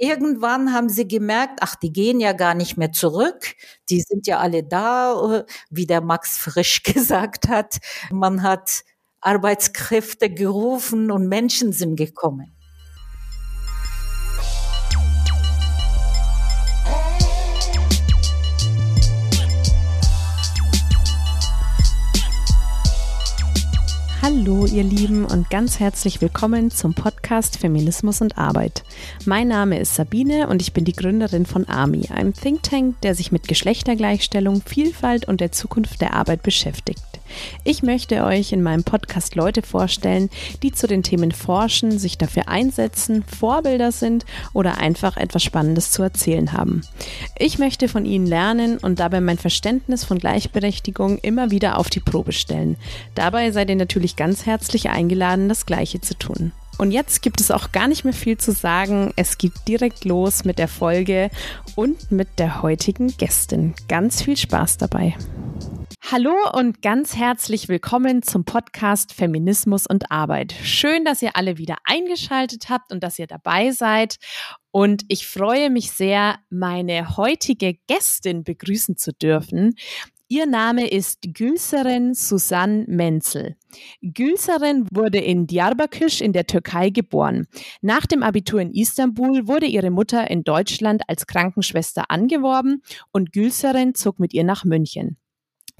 [0.00, 3.54] irgendwann haben sie gemerkt, ach, die gehen ja gar nicht mehr zurück,
[3.90, 7.78] die sind ja alle da, wie der Max Frisch gesagt hat.
[8.10, 8.82] Man hat
[9.20, 12.56] Arbeitskräfte gerufen und Menschen sind gekommen.
[24.40, 28.84] Hallo ihr Lieben und ganz herzlich willkommen zum Podcast Feminismus und Arbeit.
[29.26, 33.14] Mein Name ist Sabine und ich bin die Gründerin von AMI, einem Think Tank, der
[33.14, 37.02] sich mit Geschlechtergleichstellung, Vielfalt und der Zukunft der Arbeit beschäftigt.
[37.64, 40.30] Ich möchte euch in meinem Podcast Leute vorstellen,
[40.62, 46.02] die zu den Themen forschen, sich dafür einsetzen, Vorbilder sind oder einfach etwas Spannendes zu
[46.02, 46.82] erzählen haben.
[47.38, 52.00] Ich möchte von ihnen lernen und dabei mein Verständnis von Gleichberechtigung immer wieder auf die
[52.00, 52.76] Probe stellen.
[53.14, 56.52] Dabei seid ihr natürlich ganz herzlich eingeladen, das Gleiche zu tun.
[56.78, 59.12] Und jetzt gibt es auch gar nicht mehr viel zu sagen.
[59.16, 61.30] Es geht direkt los mit der Folge
[61.76, 63.74] und mit der heutigen Gästin.
[63.86, 65.14] Ganz viel Spaß dabei.
[66.10, 70.54] Hallo und ganz herzlich willkommen zum Podcast Feminismus und Arbeit.
[70.62, 74.16] Schön, dass ihr alle wieder eingeschaltet habt und dass ihr dabei seid.
[74.70, 79.74] Und ich freue mich sehr, meine heutige Gästin begrüßen zu dürfen.
[80.32, 83.56] Ihr Name ist Gülseren Susanne Menzel.
[84.00, 87.48] Gülseren wurde in Diyarbakir in der Türkei geboren.
[87.82, 93.96] Nach dem Abitur in Istanbul wurde ihre Mutter in Deutschland als Krankenschwester angeworben und Gülseren
[93.96, 95.16] zog mit ihr nach München.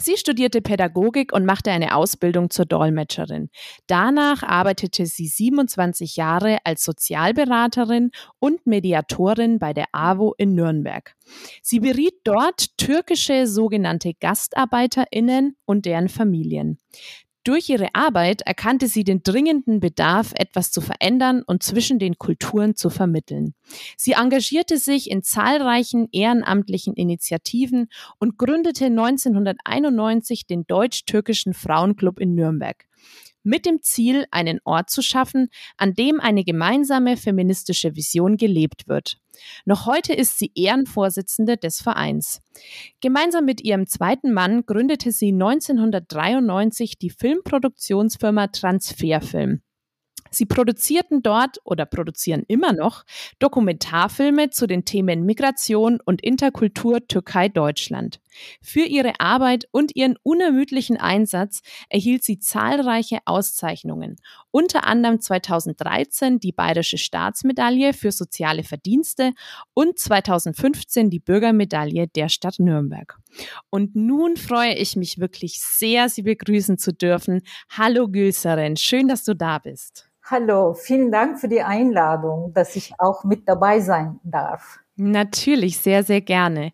[0.03, 3.51] Sie studierte Pädagogik und machte eine Ausbildung zur Dolmetscherin.
[3.87, 11.15] Danach arbeitete sie 27 Jahre als Sozialberaterin und Mediatorin bei der AWO in Nürnberg.
[11.63, 16.79] Sie beriet dort türkische sogenannte Gastarbeiterinnen und deren Familien.
[17.43, 22.77] Durch ihre Arbeit erkannte sie den dringenden Bedarf, etwas zu verändern und zwischen den Kulturen
[22.77, 23.55] zu vermitteln.
[23.97, 27.89] Sie engagierte sich in zahlreichen ehrenamtlichen Initiativen
[28.19, 32.90] und gründete 1991 den Deutsch-Türkischen Frauenclub in Nürnberg
[33.43, 39.19] mit dem Ziel, einen Ort zu schaffen, an dem eine gemeinsame feministische Vision gelebt wird.
[39.65, 42.41] Noch heute ist sie Ehrenvorsitzende des Vereins.
[43.01, 49.63] Gemeinsam mit ihrem zweiten Mann gründete sie 1993 die Filmproduktionsfirma Transferfilm.
[50.31, 53.05] Sie produzierten dort oder produzieren immer noch
[53.41, 58.21] Dokumentarfilme zu den Themen Migration und Interkultur Türkei-Deutschland.
[58.63, 64.17] Für ihre Arbeit und ihren unermüdlichen Einsatz erhielt sie zahlreiche Auszeichnungen,
[64.51, 69.33] unter anderem 2013 die Bayerische Staatsmedaille für soziale Verdienste
[69.75, 73.19] und 2015 die Bürgermedaille der Stadt Nürnberg.
[73.71, 77.43] Und nun freue ich mich wirklich sehr, Sie begrüßen zu dürfen.
[77.71, 80.11] Hallo Gülseren, schön, dass du da bist.
[80.31, 84.79] Hallo, vielen Dank für die Einladung, dass ich auch mit dabei sein darf.
[84.95, 86.73] Natürlich, sehr, sehr gerne.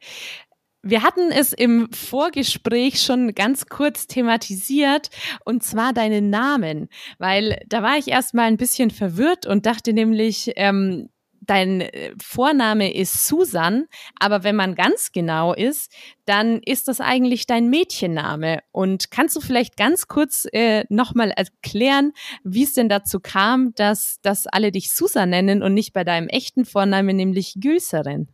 [0.89, 5.11] Wir hatten es im Vorgespräch schon ganz kurz thematisiert,
[5.45, 6.89] und zwar deinen Namen,
[7.19, 11.09] weil da war ich erst mal ein bisschen verwirrt und dachte nämlich, ähm,
[11.41, 13.87] dein äh, Vorname ist Susan,
[14.21, 15.93] aber wenn man ganz genau ist,
[16.25, 18.61] dann ist das eigentlich dein Mädchenname.
[18.71, 22.13] Und kannst du vielleicht ganz kurz äh, nochmal erklären,
[22.45, 26.29] wie es denn dazu kam, dass, dass alle dich Susan nennen und nicht bei deinem
[26.29, 28.29] echten Vornamen, nämlich Gülserin?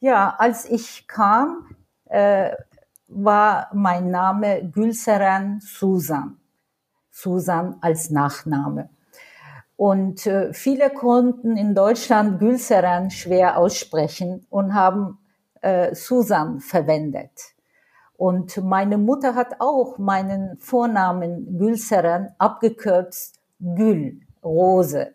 [0.00, 2.52] Ja, als ich kam, äh,
[3.08, 6.38] war mein Name Gülseren Susan.
[7.10, 8.88] Susan als Nachname.
[9.76, 15.18] Und äh, viele konnten in Deutschland Gülseren schwer aussprechen und haben
[15.60, 17.32] äh, Susan verwendet.
[18.16, 25.14] Und meine Mutter hat auch meinen Vornamen Gülseren abgekürzt Gül, Rose.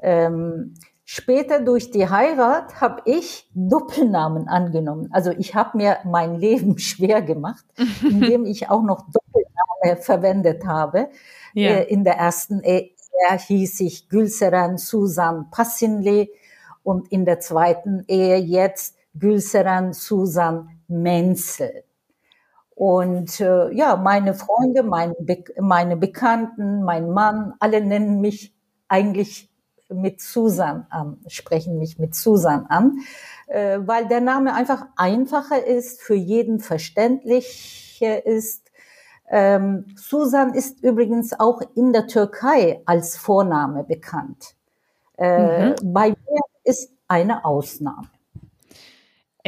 [0.00, 0.74] Ähm,
[1.10, 5.08] später durch die Heirat habe ich Doppelnamen angenommen.
[5.10, 7.64] Also ich habe mir mein Leben schwer gemacht,
[8.02, 11.08] indem ich auch noch Doppelnamen verwendet habe
[11.54, 11.70] ja.
[11.70, 12.90] äh, in der ersten Ehe
[13.38, 16.30] hieß ich Gülseren Susan Passinli
[16.82, 21.84] und in der zweiten Ehe jetzt Gülseren Susan Menzel.
[22.74, 28.54] Und äh, ja, meine Freunde, meine, Be meine Bekannten, mein Mann, alle nennen mich
[28.88, 29.50] eigentlich
[29.88, 32.98] mit Susan an, sprechen mich mit Susan an,
[33.46, 38.68] äh, weil der Name einfach einfacher ist, für jeden verständlicher ist
[39.30, 44.54] ähm, Susan ist übrigens auch in der Türkei als Vorname bekannt.
[45.18, 45.74] Äh, mhm.
[45.82, 48.08] Bei mir ist eine Ausnahme.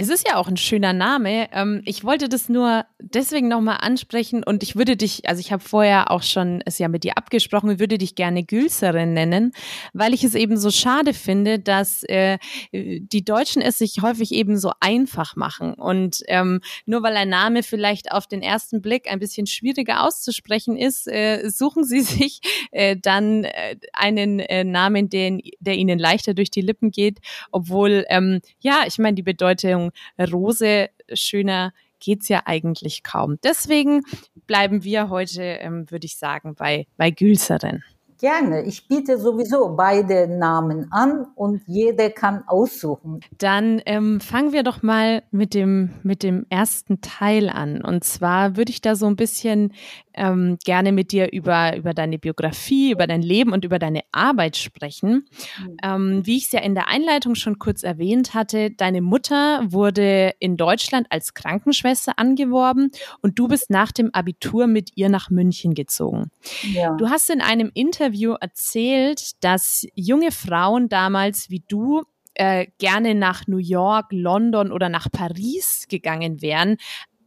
[0.00, 1.50] Es ist ja auch ein schöner Name.
[1.52, 5.62] Ähm, ich wollte das nur deswegen nochmal ansprechen und ich würde dich, also ich habe
[5.62, 9.52] vorher auch schon es ja mit dir abgesprochen, würde dich gerne Gülserin nennen,
[9.93, 12.38] weil ich es eben so schade finde, dass äh,
[12.73, 15.75] die Deutschen es sich häufig eben so einfach machen.
[15.75, 20.79] Und ähm, nur weil ein Name vielleicht auf den ersten Blick ein bisschen schwieriger auszusprechen
[20.79, 26.32] ist, äh, suchen sie sich äh, dann äh, einen äh, Namen, den, der ihnen leichter
[26.32, 27.19] durch die Lippen geht,
[27.53, 33.39] obwohl, ähm, ja, ich meine, die Bedeutung Rose schöner geht's ja eigentlich kaum.
[33.43, 34.03] Deswegen
[34.47, 37.83] bleiben wir heute, ähm, würde ich sagen, bei, bei Gülserin.
[38.20, 38.64] Gerne.
[38.64, 43.20] Ich biete sowieso beide Namen an und jeder kann aussuchen.
[43.38, 47.81] Dann ähm, fangen wir doch mal mit dem, mit dem ersten Teil an.
[47.82, 49.72] Und zwar würde ich da so ein bisschen
[50.12, 54.58] ähm, gerne mit dir über, über deine Biografie, über dein Leben und über deine Arbeit
[54.58, 55.26] sprechen.
[55.58, 55.76] Mhm.
[55.82, 60.34] Ähm, wie ich es ja in der Einleitung schon kurz erwähnt hatte, deine Mutter wurde
[60.40, 62.90] in Deutschland als Krankenschwester angeworben
[63.22, 66.31] und du bist nach dem Abitur mit ihr nach München gezogen.
[66.75, 66.94] Ja.
[66.96, 68.10] Du hast in einem Interview
[68.41, 72.03] erzählt, dass junge Frauen damals wie du
[72.35, 76.77] äh, gerne nach New York, London oder nach Paris gegangen wären,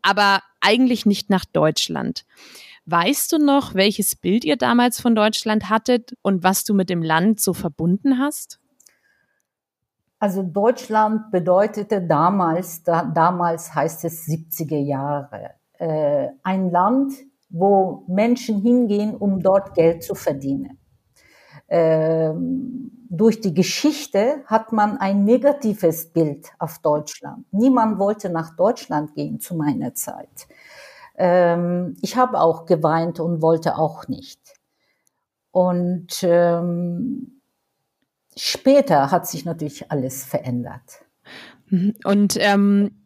[0.02, 2.26] aber eigentlich nicht nach Deutschland.
[2.86, 7.02] Weißt du noch, welches Bild ihr damals von Deutschland hattet und was du mit dem
[7.02, 8.60] Land so verbunden hast?
[10.20, 17.14] Also Deutschland bedeutete damals, da, damals heißt es 70er Jahre, äh, ein Land,
[17.54, 20.80] wo Menschen hingehen, um dort Geld zu verdienen.
[21.70, 27.46] Ähm, durch die Geschichte hat man ein negatives Bild auf Deutschland.
[27.52, 30.48] Niemand wollte nach Deutschland gehen zu meiner Zeit.
[31.16, 34.42] Ähm, ich habe auch geweint und wollte auch nicht.
[35.52, 37.40] Und ähm,
[38.36, 41.06] später hat sich natürlich alles verändert.
[41.68, 41.94] Mhm.
[42.04, 43.03] Und ähm,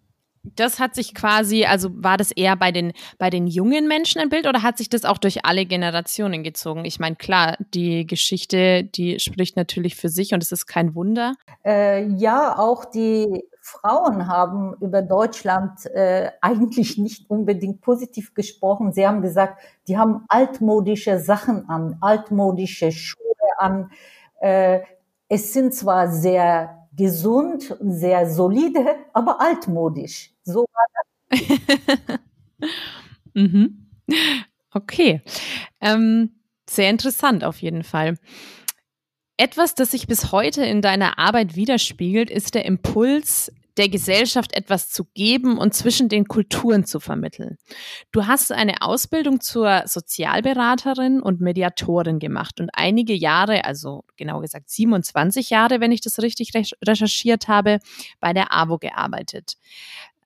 [0.56, 4.30] das hat sich quasi, also war das eher bei den, bei den jungen Menschen ein
[4.30, 6.86] Bild oder hat sich das auch durch alle Generationen gezogen?
[6.86, 11.36] Ich meine, klar, die Geschichte, die spricht natürlich für sich und es ist kein Wunder.
[11.66, 18.94] Äh, ja, auch die Frauen haben über Deutschland äh, eigentlich nicht unbedingt positiv gesprochen.
[18.94, 23.24] Sie haben gesagt, die haben altmodische Sachen an, altmodische Schuhe
[23.58, 23.92] an.
[24.40, 24.80] Äh,
[25.28, 30.34] es sind zwar sehr gesund und sehr solide, aber altmodisch.
[30.48, 30.86] So war
[31.30, 32.20] das.
[33.34, 33.90] mhm.
[34.72, 35.22] Okay.
[35.82, 36.40] Ähm,
[36.70, 38.18] sehr interessant auf jeden Fall.
[39.36, 44.90] Etwas, das sich bis heute in deiner Arbeit widerspiegelt, ist der Impuls, der Gesellschaft etwas
[44.90, 47.58] zu geben und zwischen den Kulturen zu vermitteln.
[48.12, 54.70] Du hast eine Ausbildung zur Sozialberaterin und Mediatorin gemacht und einige Jahre, also genau gesagt
[54.70, 56.52] 27 Jahre, wenn ich das richtig
[56.84, 57.80] recherchiert habe,
[58.20, 59.54] bei der AWO gearbeitet.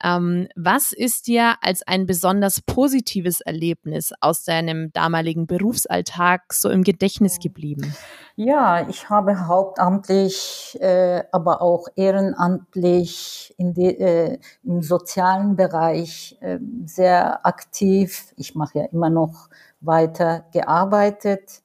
[0.02, 6.82] Ähm, was ist dir als ein besonders positives Erlebnis aus deinem damaligen Berufsalltag so im
[6.82, 7.94] Gedächtnis geblieben?
[8.34, 17.46] Ja, ich habe hauptamtlich, äh, aber auch ehrenamtlich de, äh, im sozialen Bereich äh, sehr
[17.46, 18.32] aktiv.
[18.36, 19.48] Ich mache ja immer noch
[19.80, 21.62] weiter gearbeitet,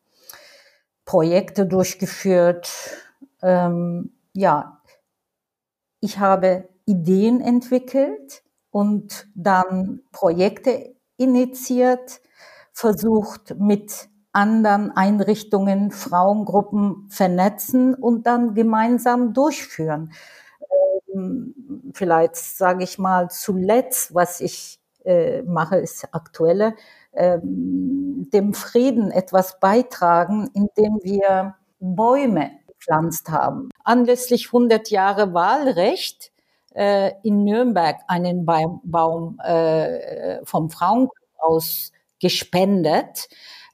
[1.06, 2.70] Projekte durchgeführt.
[3.42, 4.82] Ähm, ja,
[6.02, 12.22] ich habe Ideen entwickelt und dann Projekte initiiert,
[12.74, 20.14] versucht mit anderen Einrichtungen, Frauengruppen vernetzen und dann gemeinsam durchführen.
[21.14, 26.76] Ähm, vielleicht sage ich mal zuletzt, was ich äh, mache, ist aktuelle,
[27.14, 33.70] ähm, dem Frieden etwas beitragen, indem wir Bäume gepflanzt haben.
[33.84, 36.32] Anlässlich 100 Jahre Wahlrecht
[36.78, 43.28] äh, in Nürnberg einen Baum, Baum äh, vom Frauenkreis aus gespendet,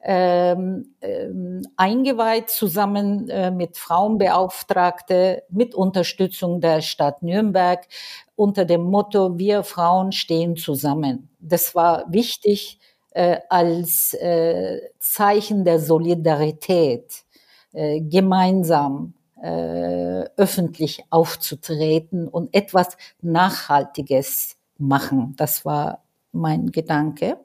[0.06, 7.88] ähm, ähm, eingeweiht zusammen äh, mit Frauenbeauftragte mit Unterstützung der Stadt Nürnberg
[8.36, 11.30] unter dem Motto Wir Frauen stehen zusammen.
[11.40, 12.80] Das war wichtig
[13.12, 17.24] äh, als äh, Zeichen der Solidarität,
[17.72, 25.36] äh, gemeinsam äh, öffentlich aufzutreten und etwas Nachhaltiges machen.
[25.38, 27.38] Das war mein Gedanke.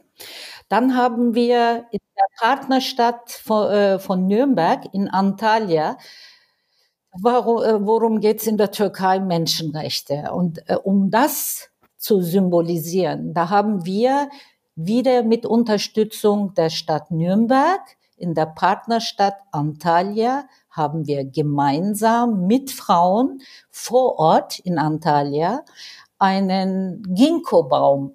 [0.69, 5.97] Dann haben wir in der Partnerstadt von, äh, von Nürnberg in Antalya
[7.13, 9.19] Warum, äh, worum geht es in der Türkei?
[9.19, 10.31] Menschenrechte.
[10.33, 14.29] Und äh, um das zu symbolisieren, da haben wir
[14.77, 17.81] wieder mit Unterstützung der Stadt Nürnberg
[18.19, 25.65] in der Partnerstadt Antalya haben wir gemeinsam mit Frauen vor Ort in Antalya
[26.19, 28.15] einen Ginkgo-Baum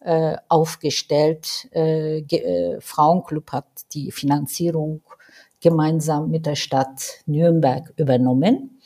[0.00, 1.68] äh, aufgestellt.
[1.72, 5.02] Äh, äh, Frauenclub hat die Finanzierung
[5.60, 8.80] gemeinsam mit der Stadt Nürnberg übernommen.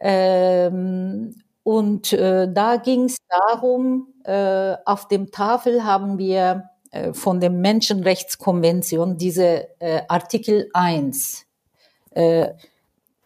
[0.00, 6.70] Ähm, und äh, da ging es darum, äh, auf dem Tafel haben wir
[7.12, 11.46] von der Menschenrechtskonvention diese äh, Artikel 1.
[12.10, 12.48] Äh,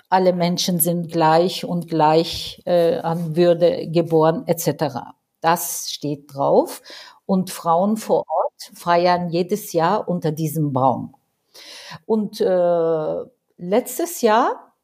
[0.09, 4.97] alle Menschen sind gleich und gleich äh, an Würde geboren etc.
[5.40, 6.83] Das steht drauf.
[7.25, 11.14] Und Frauen vor Ort feiern jedes Jahr unter diesem Baum.
[12.04, 13.14] Und äh,
[13.57, 14.75] letztes Jahr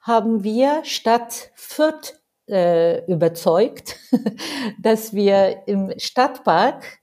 [0.00, 3.96] haben wir Stadt Fürth äh, überzeugt,
[4.82, 7.01] dass wir im Stadtpark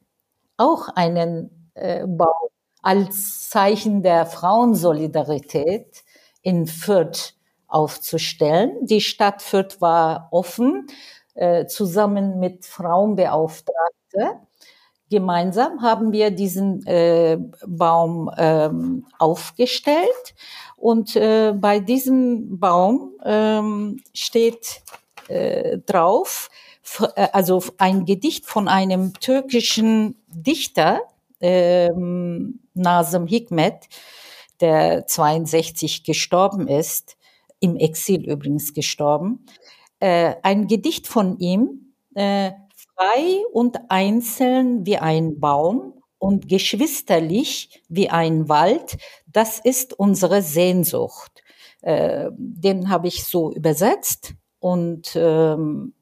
[0.60, 2.50] auch einen äh, Baum
[2.82, 6.04] als Zeichen der Frauensolidarität
[6.42, 7.34] in Fürth
[7.68, 8.86] aufzustellen.
[8.86, 10.88] Die Stadt Fürth war offen,
[11.36, 14.39] äh, zusammen mit Frauenbeauftragte.
[15.10, 20.36] Gemeinsam haben wir diesen äh, Baum ähm, aufgestellt
[20.75, 24.84] und äh, bei diesem Baum ähm, steht
[25.28, 26.50] äh, drauf,
[27.15, 31.01] also ein Gedicht von einem türkischen Dichter,
[31.41, 33.88] ähm, Nazım Hikmet,
[34.60, 37.17] der 62 gestorben ist,
[37.60, 39.46] im Exil übrigens gestorben,
[40.00, 42.51] äh, ein Gedicht von ihm, äh,
[42.96, 51.43] frei und einzeln wie ein Baum und geschwisterlich wie ein Wald, das ist unsere Sehnsucht.
[51.81, 55.93] Äh, den habe ich so übersetzt und ähm,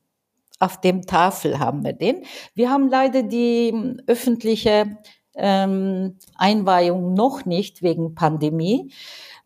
[0.59, 2.23] auf dem Tafel haben wir den.
[2.55, 3.73] Wir haben leider die
[4.07, 4.97] öffentliche
[5.35, 8.91] ähm, Einweihung noch nicht wegen Pandemie.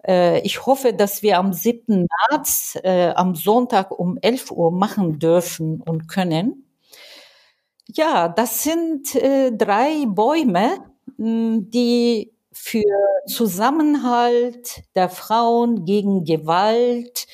[0.07, 2.07] Äh, ich hoffe, dass wir am 7.
[2.29, 6.65] März, äh, am Sonntag um 11 Uhr machen dürfen und können.
[7.87, 10.77] Ja, das sind äh, drei Bäume,
[11.17, 12.83] mh, die für
[13.27, 17.27] Zusammenhalt der Frauen gegen Gewalt,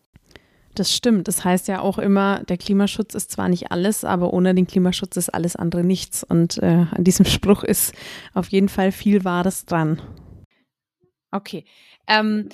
[0.75, 1.27] Das stimmt.
[1.27, 5.17] Das heißt ja auch immer, der Klimaschutz ist zwar nicht alles, aber ohne den Klimaschutz
[5.17, 6.23] ist alles andere nichts.
[6.23, 7.93] Und äh, an diesem Spruch ist
[8.33, 10.01] auf jeden Fall viel Wahres dran.
[11.31, 11.65] Okay.
[12.07, 12.49] Ähm,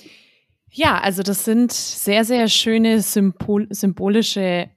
[0.70, 4.70] ja, also das sind sehr, sehr schöne Symbol symbolische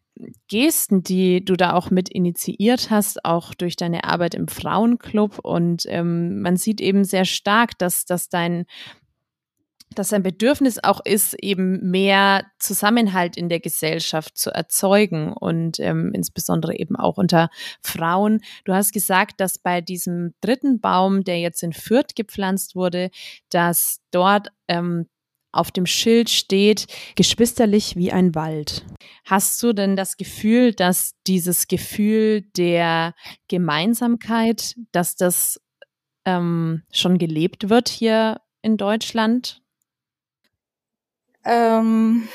[0.48, 5.40] Gesten, die du da auch mit initiiert hast, auch durch deine Arbeit im Frauenclub.
[5.40, 8.66] Und ähm, man sieht eben sehr stark, dass, dass dein
[9.96, 16.12] dass ein Bedürfnis auch ist, eben mehr Zusammenhalt in der Gesellschaft zu erzeugen und ähm,
[16.14, 17.50] insbesondere eben auch unter
[17.82, 18.42] Frauen.
[18.66, 23.10] Du hast gesagt, dass bei diesem dritten Baum, der jetzt in Fürth gepflanzt wurde,
[23.50, 25.08] dass dort ähm,
[25.52, 28.86] auf dem Schild steht, geschwisterlich wie ein Wald.
[29.26, 33.14] Hast du denn das Gefühl, dass dieses Gefühl der
[33.48, 35.60] Gemeinsamkeit, dass das
[36.26, 39.62] ähm, schon gelebt wird hier in Deutschland?
[41.46, 42.28] Ähm,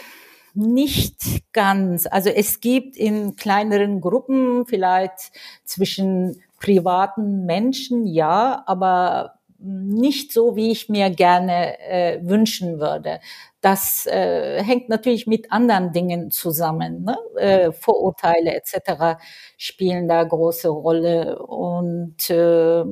[0.54, 2.06] nicht ganz.
[2.06, 5.32] Also es gibt in kleineren Gruppen vielleicht
[5.64, 13.20] zwischen privaten Menschen, ja, aber nicht so, wie ich mir gerne äh, wünschen würde.
[13.60, 17.04] Das äh, hängt natürlich mit anderen Dingen zusammen.
[17.04, 17.16] Ne?
[17.36, 19.18] Äh, Vorurteile etc.
[19.56, 22.84] spielen da große Rolle und äh,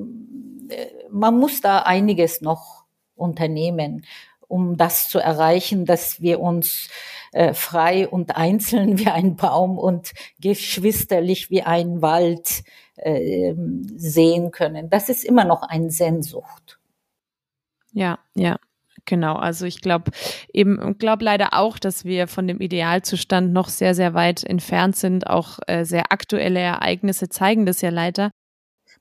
[1.11, 4.05] man muss da einiges noch unternehmen,
[4.49, 6.89] um das zu erreichen, dass wir uns
[7.33, 12.63] äh, frei und einzeln wie ein Baum und geschwisterlich wie ein Wald
[13.05, 13.55] äh,
[13.97, 14.91] sehen können.
[14.91, 16.79] Das ist immer noch eine Sehnsucht.
[17.93, 18.59] Ja, ja.
[19.05, 20.13] Genau, also ich glaube
[20.53, 25.27] eben, glaube leider auch, dass wir von dem Idealzustand noch sehr, sehr weit entfernt sind.
[25.27, 28.31] Auch äh, sehr aktuelle Ereignisse zeigen das ja leider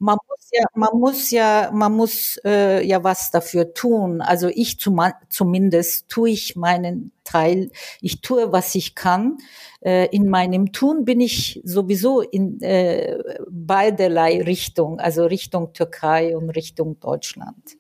[0.01, 4.21] man muss ja, man muss ja, man muss äh, ja was dafür tun.
[4.21, 7.69] Also ich zum, zumindest tue ich meinen Teil.
[8.01, 9.37] Ich tue, was ich kann.
[9.81, 16.49] Äh, in meinem Tun bin ich sowieso in äh, beiderlei Richtung, also Richtung Türkei und
[16.49, 17.77] Richtung Deutschland.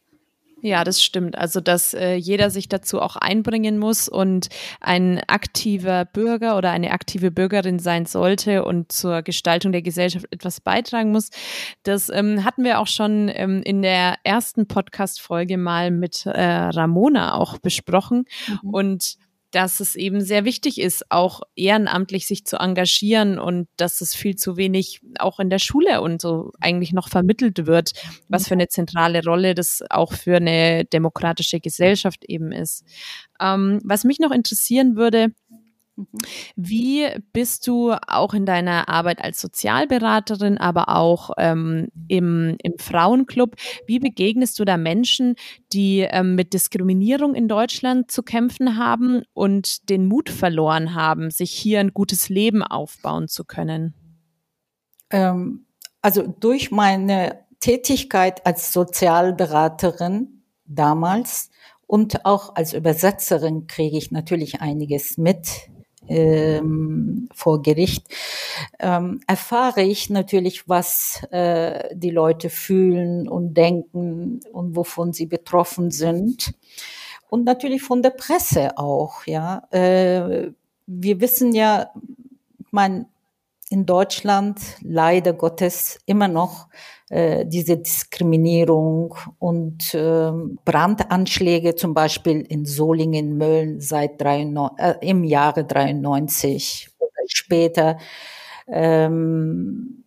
[0.63, 1.35] Ja, das stimmt.
[1.37, 4.49] Also, dass äh, jeder sich dazu auch einbringen muss und
[4.79, 10.61] ein aktiver Bürger oder eine aktive Bürgerin sein sollte und zur Gestaltung der Gesellschaft etwas
[10.61, 11.31] beitragen muss.
[11.81, 17.33] Das ähm, hatten wir auch schon ähm, in der ersten Podcast-Folge mal mit äh, Ramona
[17.33, 18.25] auch besprochen.
[18.61, 18.69] Mhm.
[18.69, 19.17] Und
[19.51, 24.35] dass es eben sehr wichtig ist, auch ehrenamtlich sich zu engagieren und dass es viel
[24.35, 27.91] zu wenig auch in der Schule und so eigentlich noch vermittelt wird,
[28.29, 32.83] was für eine zentrale Rolle das auch für eine demokratische Gesellschaft eben ist.
[33.39, 35.33] Ähm, was mich noch interessieren würde.
[36.55, 43.55] Wie bist du auch in deiner Arbeit als Sozialberaterin, aber auch ähm, im, im Frauenclub,
[43.85, 45.35] wie begegnest du da Menschen,
[45.73, 51.51] die ähm, mit Diskriminierung in Deutschland zu kämpfen haben und den Mut verloren haben, sich
[51.51, 53.93] hier ein gutes Leben aufbauen zu können?
[55.09, 55.65] Ähm,
[56.01, 61.49] also durch meine Tätigkeit als Sozialberaterin damals
[61.85, 65.69] und auch als Übersetzerin kriege ich natürlich einiges mit
[66.11, 68.07] ähm, vor Gericht,
[68.79, 75.91] ähm, erfahre ich natürlich, was äh, die Leute fühlen und denken und wovon sie betroffen
[75.91, 76.53] sind.
[77.29, 79.63] Und natürlich von der Presse auch, ja.
[79.71, 80.51] Äh,
[80.85, 81.91] wir wissen ja,
[82.71, 83.05] man
[83.71, 86.67] in Deutschland leider Gottes immer noch
[87.09, 90.31] äh, diese Diskriminierung und äh,
[90.65, 97.97] Brandanschläge zum Beispiel in Solingen, Mölln seit 93, äh, im Jahre 93 oder später.
[98.67, 100.03] Ähm,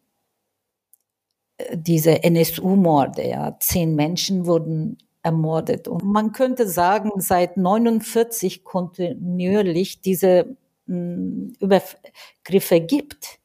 [1.73, 5.89] diese NSU-Morde, ja, zehn Menschen wurden ermordet.
[5.89, 10.57] Und man könnte sagen, seit 49 kontinuierlich diese
[10.87, 13.41] hm, Übergriffe gibt.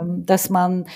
[0.00, 0.86] Ähm, dass man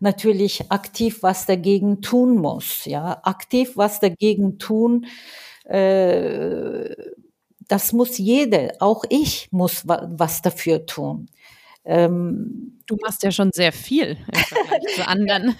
[0.00, 5.06] natürlich aktiv was dagegen tun muss, ja, aktiv was dagegen tun.
[5.64, 6.94] Äh,
[7.68, 11.28] das muss jede, auch ich muss was dafür tun.
[11.86, 15.54] Ähm, du machst ja schon sehr viel im Vergleich zu anderen.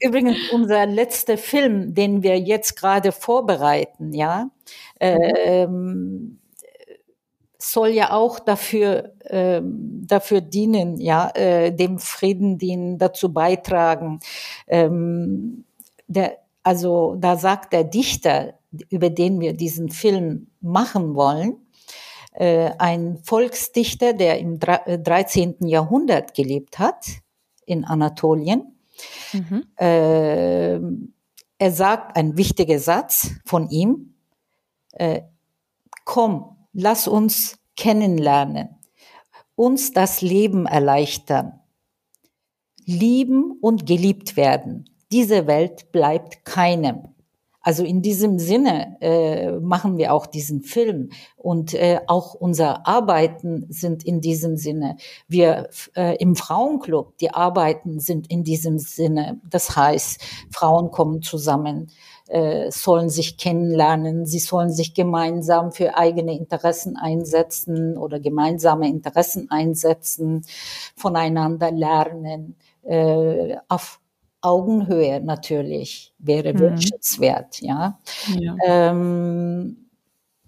[0.00, 4.50] Übrigens, unser letzter Film, den wir jetzt gerade vorbereiten, ja,
[5.00, 6.38] ähm,
[7.72, 14.20] soll ja auch dafür, ähm, dafür dienen, ja, äh, dem Frieden dienen, dazu beitragen.
[14.66, 15.64] Ähm,
[16.06, 18.54] der, also da sagt der Dichter,
[18.90, 21.64] über den wir diesen Film machen wollen,
[22.32, 25.56] äh, ein Volksdichter, der im 13.
[25.60, 27.06] Äh, Jahrhundert gelebt hat
[27.64, 28.76] in Anatolien.
[29.32, 29.64] Mhm.
[29.76, 30.74] Äh,
[31.58, 34.14] er sagt ein wichtiger Satz von ihm,
[34.92, 35.22] äh,
[36.04, 38.68] komm, lass uns kennenlernen,
[39.56, 41.60] uns das Leben erleichtern,
[42.84, 44.90] lieben und geliebt werden.
[45.10, 47.14] Diese Welt bleibt keinem.
[47.64, 53.64] Also in diesem Sinne äh, machen wir auch diesen Film und äh, auch unser Arbeiten
[53.70, 54.96] sind in diesem Sinne.
[55.28, 59.40] Wir äh, im Frauenclub, die Arbeiten sind in diesem Sinne.
[59.48, 61.90] Das heißt, Frauen kommen zusammen,
[62.28, 69.50] äh, sollen sich kennenlernen, sie sollen sich gemeinsam für eigene Interessen einsetzen oder gemeinsame Interessen
[69.50, 70.42] einsetzen,
[70.96, 74.00] voneinander lernen, äh, auf
[74.40, 76.58] Augenhöhe natürlich wäre mhm.
[76.58, 77.98] wünschenswert, ja.
[78.38, 78.56] ja.
[78.64, 79.83] Ähm,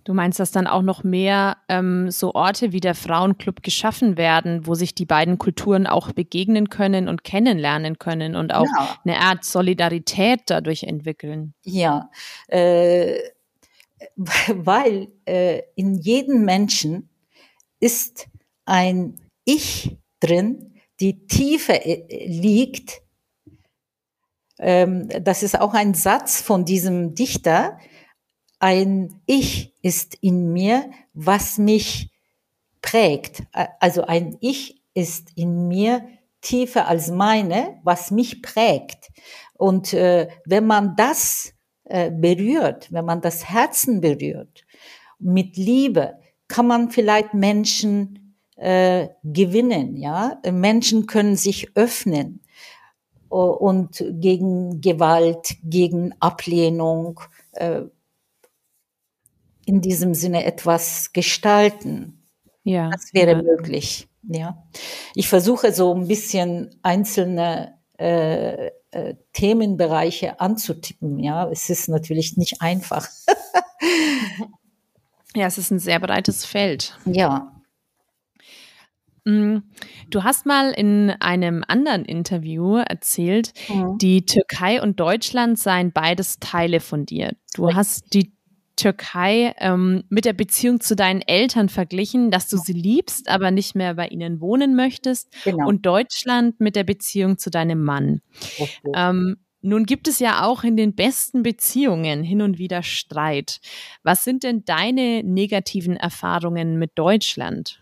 [0.07, 4.65] Du meinst, dass dann auch noch mehr ähm, so Orte wie der Frauenclub geschaffen werden,
[4.65, 8.99] wo sich die beiden Kulturen auch begegnen können und kennenlernen können und auch ja.
[9.05, 11.55] eine Art Solidarität dadurch entwickeln?
[11.65, 12.09] Ja,
[12.47, 13.19] äh,
[14.17, 17.09] weil äh, in jedem Menschen
[17.81, 18.29] ist
[18.65, 23.03] ein Ich drin, die tiefer äh, liegt
[24.59, 27.79] ähm, das ist auch ein Satz von diesem Dichter,
[28.59, 32.11] ein Ich ist in mir, was mich
[32.83, 33.43] prägt.
[33.81, 36.07] Also ein Ich ist in mir
[36.41, 39.11] tiefer als meine, was mich prägt.
[39.55, 41.53] Und äh, wenn man das
[41.85, 44.65] äh, berührt, wenn man das Herzen berührt,
[45.19, 50.41] mit Liebe, kann man vielleicht Menschen äh, gewinnen, ja.
[50.51, 52.41] Menschen können sich öffnen
[53.29, 57.21] und gegen Gewalt, gegen Ablehnung
[57.53, 57.83] äh,
[59.67, 62.23] in diesem Sinne etwas gestalten.
[62.63, 62.89] Ja.
[62.91, 63.43] Das wäre ja.
[63.43, 64.09] möglich.
[64.23, 64.65] Ja.
[65.15, 71.19] Ich versuche so ein bisschen einzelne äh, äh, Themenbereiche anzutippen.
[71.19, 73.09] Ja, es ist natürlich nicht einfach.
[75.35, 76.97] ja, es ist ein sehr breites Feld.
[77.05, 77.53] Ja.
[79.25, 79.59] Mm,
[80.11, 83.99] du hast mal in einem anderen Interview erzählt, mhm.
[83.99, 87.35] die Türkei und Deutschland seien beides Teile von dir.
[87.55, 88.36] Du hast die
[88.77, 93.75] Türkei ähm, mit der Beziehung zu deinen Eltern verglichen, dass du sie liebst, aber nicht
[93.75, 95.35] mehr bei ihnen wohnen möchtest.
[95.45, 95.67] Genau.
[95.67, 98.21] Und Deutschland mit der Beziehung zu deinem Mann.
[98.95, 103.61] Ähm, Nun gibt es ja auch in den besten Beziehungen hin und wieder Streit.
[104.05, 107.81] Was sind denn deine negativen Erfahrungen mit Deutschland?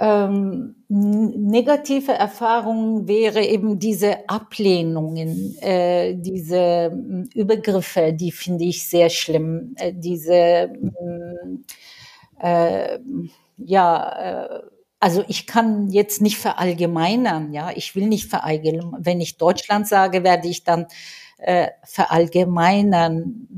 [0.00, 6.90] Ähm, negative Erfahrungen wäre eben diese Ablehnungen, äh, diese
[7.34, 9.74] Übergriffe, die finde ich sehr schlimm.
[9.76, 10.72] Äh, diese,
[12.40, 12.98] äh,
[13.58, 14.60] ja, äh,
[15.00, 18.96] also ich kann jetzt nicht verallgemeinern, ja, ich will nicht verallgemeinern.
[19.00, 20.86] Wenn ich Deutschland sage, werde ich dann
[21.42, 23.48] äh, verallgemeinern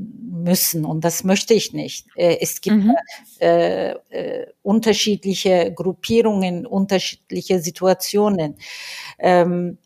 [0.43, 2.07] müssen und das möchte ich nicht.
[2.15, 2.95] Äh, es gibt mhm.
[3.39, 8.55] äh, äh, unterschiedliche Gruppierungen, unterschiedliche Situationen.
[9.19, 9.77] Ähm,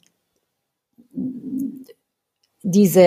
[2.64, 3.02] diese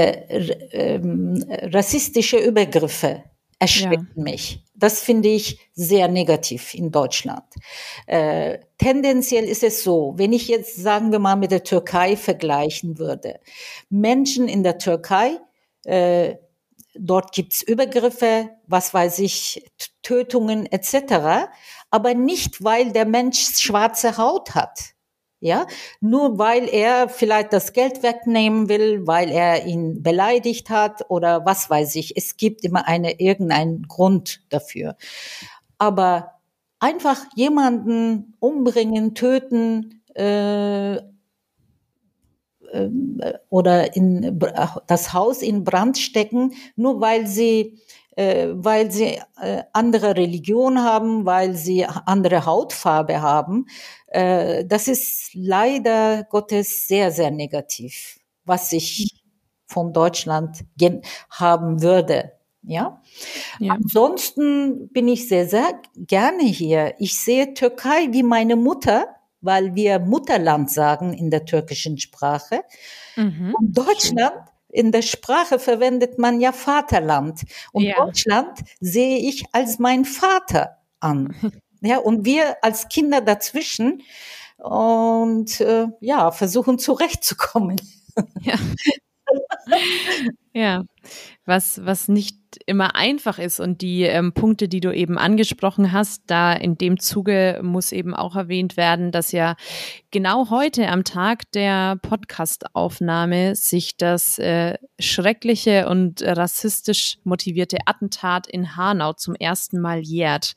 [0.73, 3.25] ähm, rassistische Übergriffe
[3.59, 4.23] erschrecken ja.
[4.23, 4.65] mich.
[4.81, 7.45] Das finde ich sehr negativ in Deutschland.
[8.07, 12.99] Äh, tendenziell ist es so, wenn ich jetzt, sagen wir mal, mit der Türkei vergleichen
[12.99, 13.39] würde.
[13.91, 15.39] Menschen in der Türkei,
[15.85, 16.37] äh,
[16.95, 19.65] dort gibt's Übergriffe, was weiß ich,
[20.03, 21.51] Tötungen etc.,
[21.91, 24.95] aber nicht, weil der Mensch schwarze Haut hat
[25.41, 25.67] ja,
[26.01, 31.71] nur weil er vielleicht das Geld wegnehmen will, weil er ihn beleidigt hat oder was
[31.71, 32.17] weiß ich.
[32.17, 34.97] Es gibt immer eine, irgendeinen Grund dafür.
[35.79, 36.33] Aber
[36.79, 40.97] einfach jemanden umbringen, töten, äh,
[42.73, 42.89] äh,
[43.49, 44.39] oder in
[44.87, 47.79] das Haus in Brand stecken, nur weil sie
[48.55, 53.67] weil sie äh, andere Religion haben, weil sie andere Hautfarbe haben.
[54.09, 59.23] Äh, das ist leider Gottes sehr, sehr negativ, was ich
[59.67, 60.65] von Deutschland
[61.31, 62.33] haben würde.
[62.63, 63.01] Ja?
[63.59, 63.73] ja.
[63.73, 66.95] Ansonsten bin ich sehr, sehr gerne hier.
[66.99, 69.07] Ich sehe Türkei wie meine Mutter,
[69.41, 72.63] weil wir Mutterland sagen in der türkischen Sprache.
[73.17, 73.55] Mhm.
[73.59, 77.43] Und Deutschland in der Sprache verwendet man ja Vaterland.
[77.73, 77.97] Und ja.
[77.97, 81.35] Deutschland sehe ich als mein Vater an.
[81.83, 84.03] Ja, und wir als Kinder dazwischen
[84.59, 87.81] und äh, ja, versuchen zurechtzukommen.
[88.43, 88.57] Ja.
[90.53, 90.85] ja,
[91.45, 96.25] was, was nicht immer einfach ist und die ähm, Punkte, die du eben angesprochen hast,
[96.27, 99.55] da in dem Zuge muss eben auch erwähnt werden, dass ja
[100.11, 108.77] genau heute am Tag der Podcastaufnahme sich das äh, schreckliche und rassistisch motivierte Attentat in
[108.77, 110.55] Hanau zum ersten Mal jährt.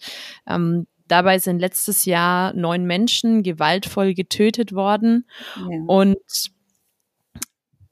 [0.47, 5.27] Ähm, Dabei sind letztes Jahr neun Menschen gewaltvoll getötet worden.
[5.57, 5.83] Ja.
[5.85, 6.17] Und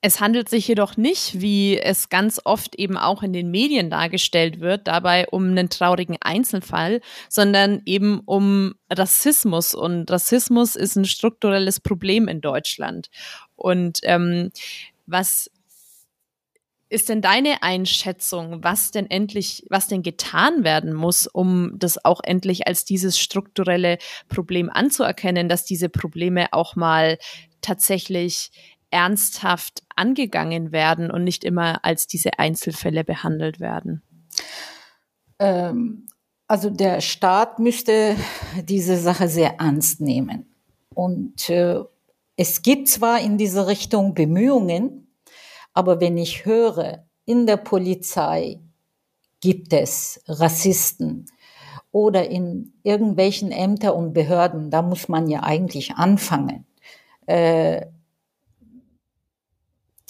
[0.02, 4.60] es handelt sich jedoch nicht, wie es ganz oft eben auch in den Medien dargestellt
[4.60, 9.76] wird, dabei um einen traurigen Einzelfall, sondern eben um Rassismus.
[9.76, 13.10] Und Rassismus ist ein strukturelles Problem in Deutschland.
[13.56, 14.50] Und ähm,
[15.06, 15.52] was
[16.90, 22.22] ist denn deine Einschätzung, was denn endlich, was denn getan werden muss, um das auch
[22.24, 27.18] endlich als dieses strukturelle Problem anzuerkennen, dass diese Probleme auch mal
[27.62, 28.50] tatsächlich
[28.92, 34.02] ernsthaft angegangen werden und nicht immer als diese Einzelfälle behandelt werden?
[35.40, 36.08] Ähm,
[36.48, 38.16] also der Staat müsste
[38.64, 40.54] diese Sache sehr ernst nehmen.
[40.94, 41.80] Und äh,
[42.36, 45.16] es gibt zwar in diese Richtung Bemühungen,
[45.74, 48.60] aber wenn ich höre, in der Polizei
[49.40, 51.26] gibt es Rassisten
[51.92, 56.66] oder in irgendwelchen Ämtern und Behörden, da muss man ja eigentlich anfangen.
[57.26, 57.86] Äh,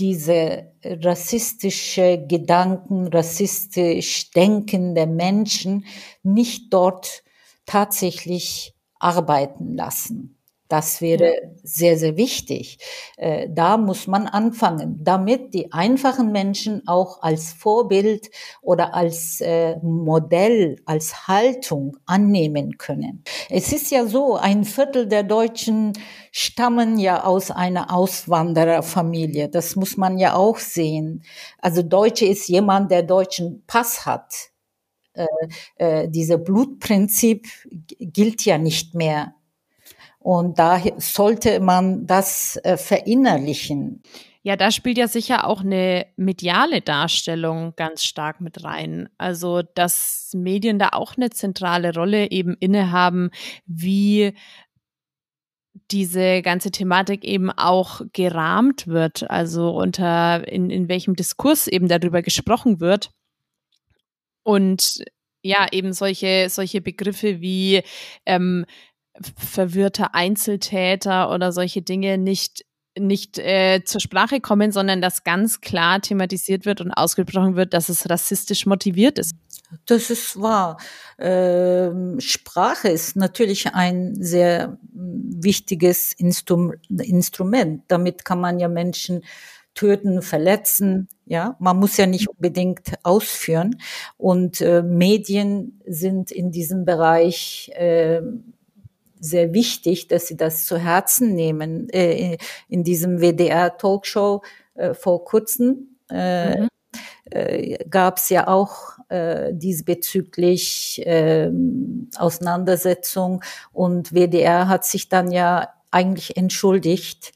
[0.01, 5.85] diese rassistische Gedanken, rassistisch denkende Menschen
[6.23, 7.23] nicht dort
[7.67, 10.40] tatsächlich arbeiten lassen.
[10.71, 12.77] Das wäre sehr, sehr wichtig.
[13.17, 18.29] Äh, da muss man anfangen, damit die einfachen Menschen auch als Vorbild
[18.62, 23.25] oder als äh, Modell, als Haltung annehmen können.
[23.49, 25.91] Es ist ja so, ein Viertel der Deutschen
[26.31, 29.49] stammen ja aus einer Auswandererfamilie.
[29.49, 31.23] Das muss man ja auch sehen.
[31.57, 34.51] Also Deutsche ist jemand, der deutschen Pass hat.
[35.13, 35.25] Äh,
[35.75, 37.45] äh, dieser Blutprinzip
[37.99, 39.36] gilt ja nicht mehr
[40.21, 44.03] und da sollte man das äh, verinnerlichen.
[44.43, 49.10] Ja, da spielt ja sicher auch eine mediale Darstellung ganz stark mit rein.
[49.17, 53.29] Also, dass Medien da auch eine zentrale Rolle eben innehaben,
[53.65, 54.34] wie
[55.91, 62.21] diese ganze Thematik eben auch gerahmt wird, also unter in, in welchem Diskurs eben darüber
[62.21, 63.12] gesprochen wird.
[64.43, 65.03] Und
[65.43, 67.81] ja, eben solche, solche Begriffe wie
[68.25, 68.65] ähm,
[69.38, 72.65] verwirrter Einzeltäter oder solche Dinge nicht
[73.00, 77.89] nicht äh, zur Sprache kommen, sondern dass ganz klar thematisiert wird und ausgesprochen wird, dass
[77.89, 79.34] es rassistisch motiviert ist.
[79.86, 80.78] Das ist wahr.
[81.17, 87.84] Ähm, Sprache ist natürlich ein sehr wichtiges Instrum Instrument.
[87.88, 89.24] Damit kann man ja Menschen
[89.74, 91.08] töten, verletzen.
[91.26, 93.78] Ja, man muss ja nicht unbedingt ausführen.
[94.17, 98.21] Und äh, Medien sind in diesem Bereich äh,
[99.21, 101.89] sehr wichtig, dass sie das zu Herzen nehmen.
[101.89, 104.41] Äh, in diesem WDR-Talkshow
[104.75, 106.67] äh, vor kurzem äh, mhm.
[107.29, 111.49] äh, gab es ja auch äh, diesbezüglich äh,
[112.17, 117.31] Auseinandersetzung und WDR hat sich dann ja eigentlich entschuldigt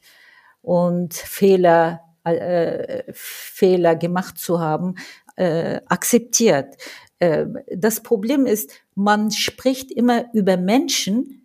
[0.60, 4.96] und Fehler äh, Fehler gemacht zu haben,
[5.38, 6.76] akzeptiert.
[7.18, 11.35] Äh, das Problem ist, man spricht immer über Menschen,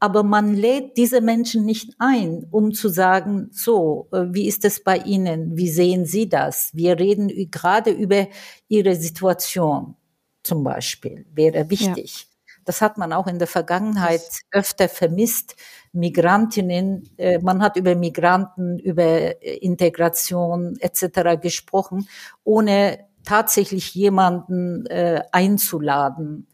[0.00, 4.84] aber man lädt diese Menschen nicht ein, um zu sagen, so, äh, wie ist es
[4.84, 5.56] bei Ihnen?
[5.56, 6.70] Wie sehen Sie das?
[6.74, 8.28] Wir reden gerade über
[8.68, 9.94] Ihre Situation
[10.42, 12.20] zum Beispiel, wäre wichtig.
[12.20, 12.26] Ja.
[12.64, 15.56] Das hat man auch in der Vergangenheit öfter vermisst.
[15.92, 21.40] Migrantinnen, äh, man hat über Migranten, über Integration etc.
[21.40, 22.08] gesprochen,
[22.44, 24.86] ohne tatsächlich jemanden
[25.30, 26.48] einzuladen,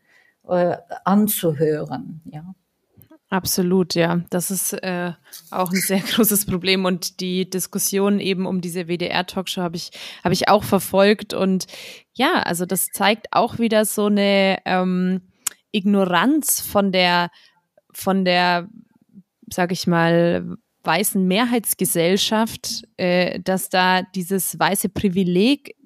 [1.04, 2.20] anzuhören.
[2.26, 2.54] Ja.
[3.31, 4.23] Absolut, ja.
[4.31, 5.12] Das ist äh,
[5.51, 9.91] auch ein sehr großes Problem und die Diskussion eben um diese WDR-Talkshow habe ich
[10.25, 11.67] habe ich auch verfolgt und
[12.14, 15.21] ja, also das zeigt auch wieder so eine ähm,
[15.73, 17.31] Ignoranz von der
[17.93, 18.69] von der,
[19.51, 25.77] sag ich mal, weißen Mehrheitsgesellschaft, äh, dass da dieses weiße Privileg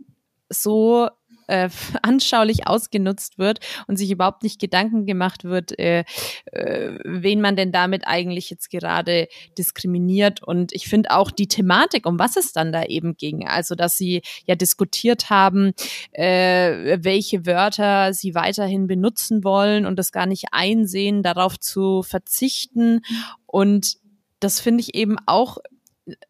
[0.48, 1.08] so
[1.46, 1.68] äh,
[2.02, 6.04] anschaulich ausgenutzt wird und sich überhaupt nicht Gedanken gemacht wird, äh,
[6.46, 9.28] äh, wen man denn damit eigentlich jetzt gerade
[9.58, 10.42] diskriminiert.
[10.42, 13.96] Und ich finde auch die Thematik, um was es dann da eben ging, also dass
[13.96, 15.72] sie ja diskutiert haben,
[16.12, 23.00] äh, welche Wörter sie weiterhin benutzen wollen und das gar nicht einsehen, darauf zu verzichten.
[23.46, 23.96] Und
[24.40, 25.58] das finde ich eben auch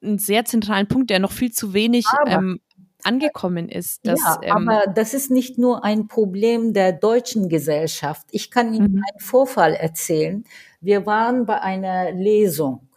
[0.03, 2.61] einen sehr zentralen Punkt, der noch viel zu wenig ähm,
[3.05, 4.07] angekommen ist.
[4.07, 8.27] Dass, ja, ähm, aber das ist nicht nur ein Problem der deutschen Gesellschaft.
[8.31, 9.03] Ich kann Ihnen mhm.
[9.11, 10.45] einen Vorfall erzählen.
[10.81, 12.89] Wir waren bei einer Lesung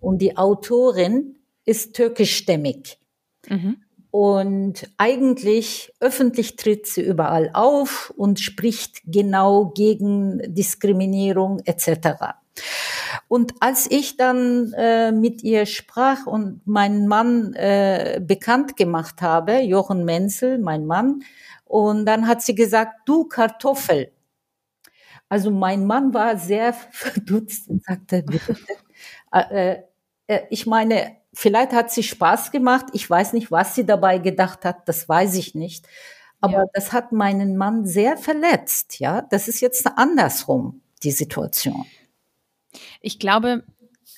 [0.00, 2.98] und die Autorin ist türkischstämmig.
[3.48, 3.76] Mhm.
[4.10, 12.41] Und eigentlich öffentlich tritt sie überall auf und spricht genau gegen Diskriminierung etc.
[13.28, 19.60] Und als ich dann äh, mit ihr sprach und meinen Mann äh, bekannt gemacht habe,
[19.60, 21.22] Jochen Menzel, mein Mann,
[21.64, 24.12] und dann hat sie gesagt, du Kartoffel.
[25.28, 28.56] Also mein Mann war sehr verdutzt und sagte, bitte,
[29.32, 29.76] äh,
[30.26, 32.86] äh, ich meine, vielleicht hat sie Spaß gemacht.
[32.92, 34.86] Ich weiß nicht, was sie dabei gedacht hat.
[34.88, 35.86] Das weiß ich nicht.
[36.42, 36.64] Aber ja.
[36.74, 38.98] das hat meinen Mann sehr verletzt.
[38.98, 41.86] Ja, das ist jetzt andersrum, die Situation.
[43.00, 43.64] Ich glaube,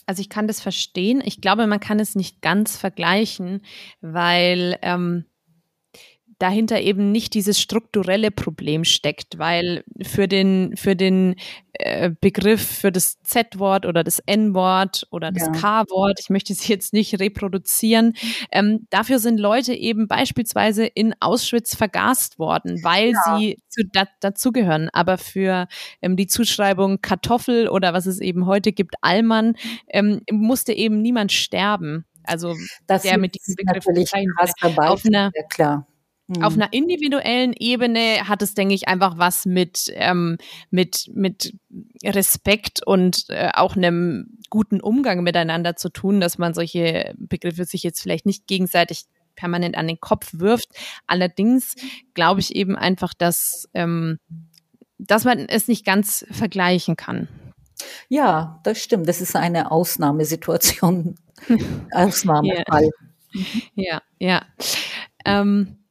[0.07, 1.23] also ich kann das verstehen.
[1.25, 3.63] Ich glaube, man kann es nicht ganz vergleichen,
[4.01, 5.25] weil ähm,
[6.39, 11.37] dahinter eben nicht dieses strukturelle Problem steckt, weil für den, für den
[11.75, 15.53] äh, Begriff, für das Z-Wort oder das N-Wort oder das ja.
[15.53, 18.15] K-Wort, ich möchte sie jetzt nicht reproduzieren,
[18.53, 23.39] ähm, dafür sind Leute eben beispielsweise in Auschwitz vergast worden, weil ja.
[23.39, 24.89] sie zu, da, dazugehören.
[24.93, 25.67] Aber für
[26.01, 29.57] ähm, die Zuschreibung Kartoffel oder was es eben heute gibt, Allmann,
[29.89, 32.05] ähm, musste eben niemand sterben.
[32.23, 32.55] Also
[32.87, 34.11] das der mit diesem Begriff natürlich
[34.77, 35.87] auf einer, ja, klar
[36.41, 36.63] auf mhm.
[36.63, 40.39] einer individuellen Ebene hat es, denke ich, einfach was mit, ähm,
[40.71, 41.55] mit, mit
[42.03, 47.83] Respekt und äh, auch einem guten Umgang miteinander zu tun, dass man solche Begriffe sich
[47.83, 50.69] jetzt vielleicht nicht gegenseitig permanent an den Kopf wirft.
[51.07, 51.75] Allerdings
[52.15, 54.19] glaube ich eben einfach, dass, ähm,
[54.97, 57.29] dass man es nicht ganz vergleichen kann.
[58.09, 59.09] Ja, das stimmt.
[59.09, 61.17] Das ist eine Ausnahmesituation,
[61.93, 62.89] Ausnahmefall.
[63.75, 64.43] Ja, ja.
[64.47, 64.47] ja.
[65.27, 65.84] Ähm,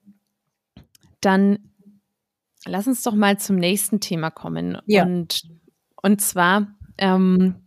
[1.25, 1.59] dann
[2.65, 4.77] lass uns doch mal zum nächsten Thema kommen.
[4.85, 5.03] Ja.
[5.03, 5.43] Und,
[6.01, 7.62] und zwar ähm,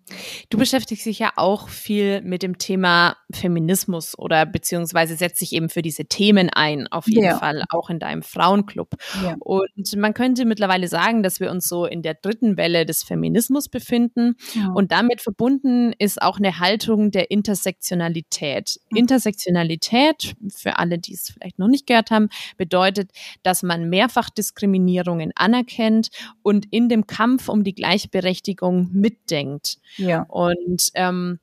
[0.51, 5.69] du beschäftigst dich ja auch viel mit dem Thema Feminismus oder beziehungsweise setzt dich eben
[5.69, 7.39] für diese Themen ein, auf jeden ja.
[7.39, 8.95] Fall, auch in deinem Frauenclub.
[9.23, 9.37] Ja.
[9.41, 13.69] Und man könnte mittlerweile sagen, dass wir uns so in der dritten Welle des Feminismus
[13.69, 14.37] befinden.
[14.55, 14.69] Ja.
[14.73, 18.81] Und damit verbunden ist auch eine Haltung der Intersektionalität.
[18.95, 23.11] Intersektionalität, für alle, die es vielleicht noch nicht gehört haben, bedeutet,
[23.43, 26.11] dass man Mehrfachdiskriminierungen anerkennt
[26.43, 29.79] und in dem Kampf um die Gleichberechtigung mit mitdenkt.
[29.97, 30.23] Ja.
[30.29, 31.39] Und ähm,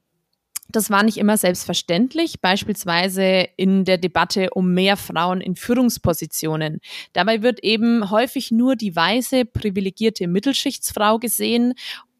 [0.70, 6.80] das war nicht immer selbstverständlich, beispielsweise in der Debatte um mehr Frauen in Führungspositionen.
[7.13, 11.74] Dabei wird eben häufig nur die weiße, privilegierte Mittelschichtsfrau gesehen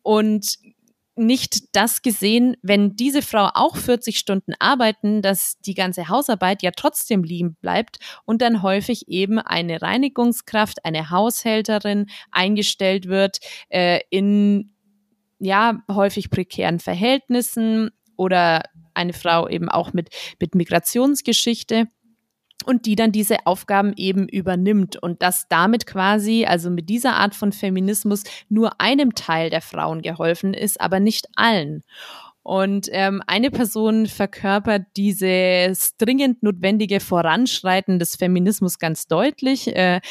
[0.04, 0.58] und
[1.16, 6.72] nicht das gesehen, wenn diese Frau auch 40 Stunden arbeiten, dass die ganze Hausarbeit ja
[6.72, 14.73] trotzdem liegen bleibt und dann häufig eben eine Reinigungskraft, eine Haushälterin eingestellt wird äh, in
[15.40, 21.88] ja häufig prekären Verhältnissen oder eine Frau eben auch mit mit Migrationsgeschichte
[22.66, 27.36] und die dann diese Aufgaben eben übernimmt und dass damit quasi, also mit dieser Art
[27.36, 31.84] von Feminismus, nur einem Teil der Frauen geholfen ist, aber nicht allen.
[32.44, 39.74] Und ähm, eine Person verkörpert dieses dringend notwendige Voranschreiten des Feminismus ganz deutlich.
[39.74, 40.02] Äh,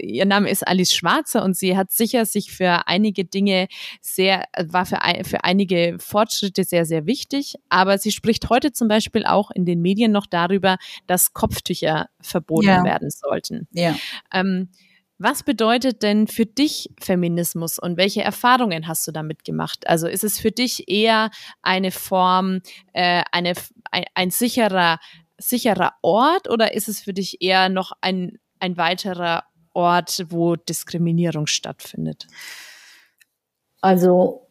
[0.00, 3.66] ihr Name ist Alice Schwarzer und sie hat sicher sich für einige Dinge
[4.00, 7.56] sehr, war für, für einige Fortschritte sehr, sehr wichtig.
[7.68, 10.76] Aber sie spricht heute zum Beispiel auch in den Medien noch darüber,
[11.08, 12.84] dass Kopftücher verboten ja.
[12.84, 13.66] werden sollten.
[13.72, 13.96] Ja.
[14.32, 14.68] Ähm,
[15.20, 19.86] was bedeutet denn für dich Feminismus und welche Erfahrungen hast du damit gemacht?
[19.86, 21.30] Also ist es für dich eher
[21.60, 22.62] eine Form,
[22.94, 23.52] äh, eine,
[23.90, 24.98] ein, ein sicherer,
[25.36, 31.46] sicherer Ort oder ist es für dich eher noch ein, ein weiterer Ort, wo Diskriminierung
[31.46, 32.26] stattfindet?
[33.82, 34.48] Also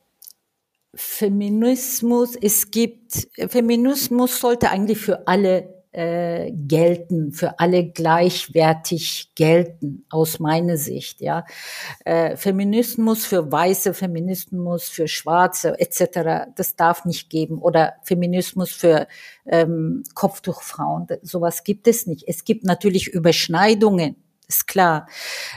[0.94, 10.40] Feminismus, es gibt, Feminismus sollte eigentlich für alle äh, gelten, für alle gleichwertig gelten, aus
[10.40, 11.20] meiner Sicht.
[11.20, 11.44] Ja,
[12.06, 16.52] äh, Feminismus für Weiße, Feminismus für Schwarze etc.
[16.56, 19.08] Das darf nicht geben oder Feminismus für
[19.46, 21.08] ähm, Kopftuchfrauen.
[21.22, 22.24] Sowas gibt es nicht.
[22.28, 24.16] Es gibt natürlich Überschneidungen
[24.48, 25.08] ist klar,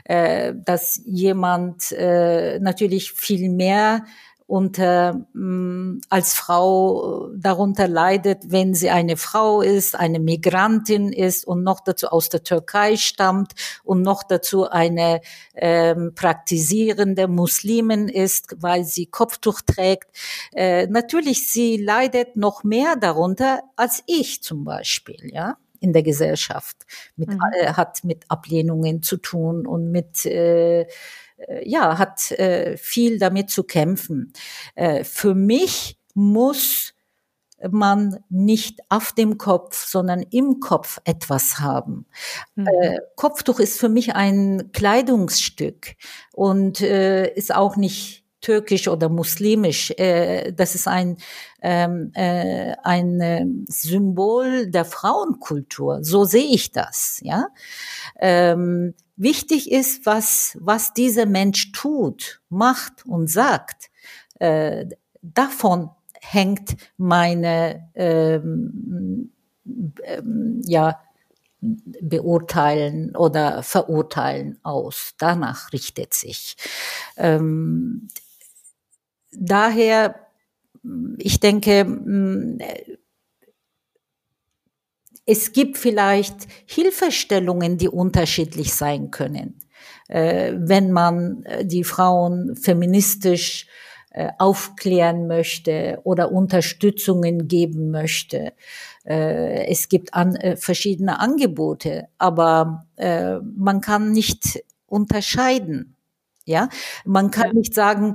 [0.04, 4.04] äh, dass jemand äh, natürlich viel mehr
[4.46, 11.12] unter mh, mm, als Frau äh, darunter leidet, wenn sie eine Frau ist, eine Migrantin
[11.12, 13.52] ist und noch dazu aus der Türkei stammt
[13.84, 15.20] und noch dazu eine
[15.54, 20.08] ähm, praktizierende Muslimin ist, weil sie Kopftuch trägt.
[20.54, 26.76] Äh, natürlich, sie leidet noch mehr darunter als ich zum Beispiel, ja in der Gesellschaft.
[27.16, 27.40] Mit, mhm.
[27.58, 30.86] äh, hat mit Ablehnungen zu tun und mit äh, äh,
[31.64, 34.32] ja, hat äh, viel damit zu kämpfen.
[34.74, 36.94] Äh, für mich muss
[37.70, 42.06] man nicht auf dem Kopf, sondern im Kopf etwas haben.
[42.54, 42.66] Mhm.
[42.66, 45.94] Äh, Kopftuch ist für mich ein Kleidungsstück
[46.32, 49.92] und äh, ist auch nicht türkisch oder muslimisch.
[49.92, 51.16] Äh, das ist ein,
[51.62, 56.02] ähm, äh, ein äh, Symbol der Frauenkultur.
[56.02, 57.20] So sehe ich das.
[57.22, 57.46] Ja.
[58.18, 63.90] Ähm, Wichtig ist, was, was dieser Mensch tut, macht und sagt.
[64.38, 64.86] Äh,
[65.20, 69.30] davon hängt meine ähm,
[70.04, 71.00] ähm, ja,
[71.60, 75.14] beurteilen oder verurteilen aus.
[75.18, 76.56] Danach richtet sich.
[77.16, 78.08] Ähm,
[79.30, 80.26] daher,
[81.18, 81.84] ich denke,
[85.26, 89.58] es gibt vielleicht Hilfestellungen, die unterschiedlich sein können.
[90.08, 93.66] Äh, wenn man äh, die Frauen feministisch
[94.10, 98.52] äh, aufklären möchte oder Unterstützungen geben möchte.
[99.04, 105.96] Es gibt an, verschiedene Angebote, aber man kann nicht unterscheiden.
[106.44, 106.68] Ja,
[107.04, 108.14] man kann nicht sagen,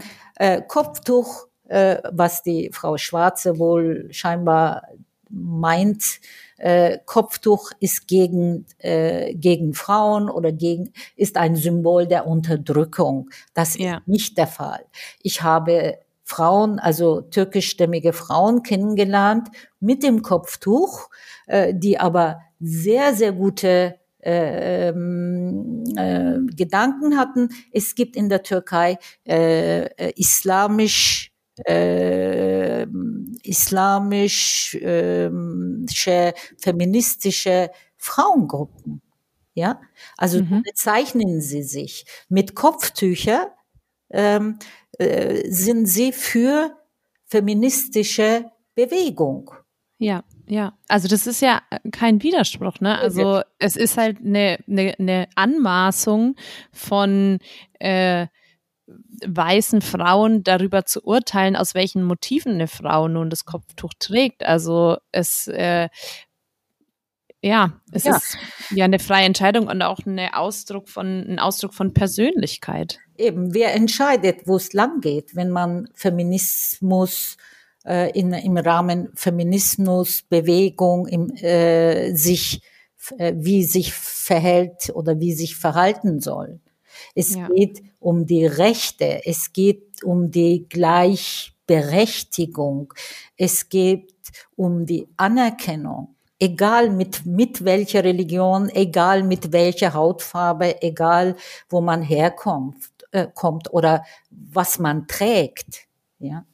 [0.69, 4.83] Kopftuch, was die Frau Schwarze wohl scheinbar
[5.29, 6.21] meint,
[6.57, 13.29] äh, Kopftuch ist gegen, äh, gegen Frauen oder gegen, ist ein Symbol der Unterdrückung.
[13.53, 13.97] Das ja.
[13.97, 14.85] ist nicht der Fall.
[15.21, 21.09] Ich habe Frauen, also türkischstämmige Frauen kennengelernt mit dem Kopftuch,
[21.45, 27.49] äh, die aber sehr, sehr gute äh, ähm, äh, Gedanken hatten.
[27.71, 31.31] Es gibt in der Türkei äh, äh islamisch
[31.65, 32.85] äh,
[33.43, 39.01] islamische, äh, feministische Frauengruppen.
[39.53, 39.81] Ja,
[40.17, 40.61] also mhm.
[40.61, 43.55] bezeichnen sie sich mit Kopftücher,
[44.11, 44.59] ähm,
[44.99, 46.77] äh, sind sie für
[47.25, 49.51] feministische Bewegung.
[49.97, 50.77] Ja, ja.
[50.87, 52.99] Also das ist ja kein Widerspruch, ne?
[52.99, 56.35] Also es ist halt eine, eine, eine Anmaßung
[56.71, 57.39] von
[57.79, 58.27] äh,
[59.25, 64.45] weißen Frauen darüber zu urteilen, aus welchen Motiven eine Frau nun das Kopftuch trägt.
[64.45, 65.89] Also es äh,
[67.41, 68.17] ja, es ja.
[68.17, 68.37] ist
[68.71, 72.99] ja eine freie Entscheidung und auch eine Ausdruck von, ein Ausdruck von Persönlichkeit.
[73.17, 77.37] Eben, wer entscheidet, wo es lang geht, wenn man Feminismus
[77.85, 82.61] äh, in, im Rahmen Feminismus, Bewegung, im, äh, sich,
[83.17, 86.59] äh, wie sich verhält oder wie sich verhalten soll.
[87.15, 87.47] Es ja.
[87.47, 92.93] geht um die Rechte, es geht um die Gleichberechtigung,
[93.35, 94.13] es geht
[94.55, 101.35] um die Anerkennung egal mit, mit welcher Religion, egal mit welcher Hautfarbe, egal
[101.69, 105.87] wo man herkommt, äh, kommt oder was man trägt.
[106.19, 106.45] Ja.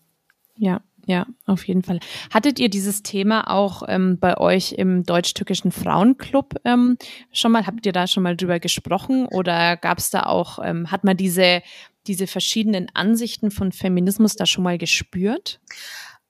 [0.55, 0.81] Ja.
[1.05, 1.99] Ja, auf jeden Fall.
[2.33, 6.97] Hattet ihr dieses Thema auch ähm, bei euch im deutsch-türkischen Frauenclub ähm,
[7.31, 7.67] schon mal?
[7.67, 11.17] Habt ihr da schon mal drüber gesprochen oder gab es da auch, ähm, hat man
[11.17, 11.61] diese,
[12.07, 15.59] diese verschiedenen Ansichten von Feminismus da schon mal gespürt?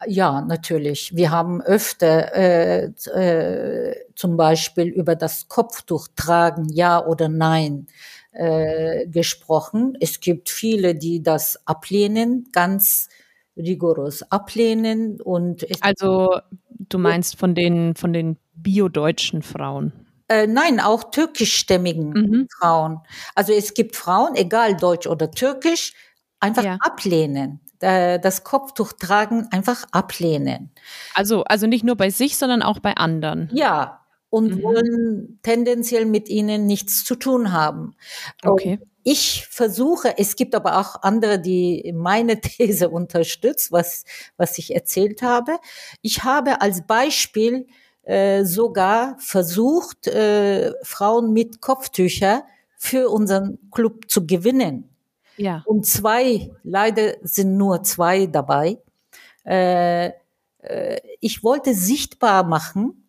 [0.07, 1.15] Ja, natürlich.
[1.15, 7.87] Wir haben öfter äh, äh, zum Beispiel über das Kopftuch tragen, ja oder nein,
[8.31, 9.95] äh, gesprochen.
[10.01, 13.07] Es gibt viele, die das ablehnen, ganz
[13.57, 16.39] rigoros ablehnen und also
[16.69, 19.93] du meinst von den von den biodeutschen Frauen?
[20.27, 22.47] Äh, nein, auch türkischstämmigen mhm.
[22.59, 22.99] Frauen.
[23.35, 25.93] Also es gibt Frauen, egal deutsch oder türkisch,
[26.39, 26.77] einfach ja.
[26.79, 30.71] ablehnen äh, das Kopftuch tragen einfach ablehnen.
[31.13, 33.49] Also, also nicht nur bei sich, sondern auch bei anderen.
[33.53, 33.99] Ja,
[34.29, 34.63] und mhm.
[34.63, 37.95] wollen tendenziell mit ihnen nichts zu tun haben.
[38.43, 38.79] Okay.
[38.81, 44.05] Und ich versuche, es gibt aber auch andere, die meine These unterstützt, was,
[44.37, 45.57] was ich erzählt habe.
[46.01, 47.67] Ich habe als Beispiel
[48.03, 52.43] äh, sogar versucht, äh, Frauen mit Kopftücher
[52.77, 54.89] für unseren Club zu gewinnen.
[55.37, 55.63] Ja.
[55.65, 58.77] Und zwei, leider sind nur zwei dabei.
[59.45, 60.11] Äh,
[60.59, 63.07] äh, ich wollte sichtbar machen,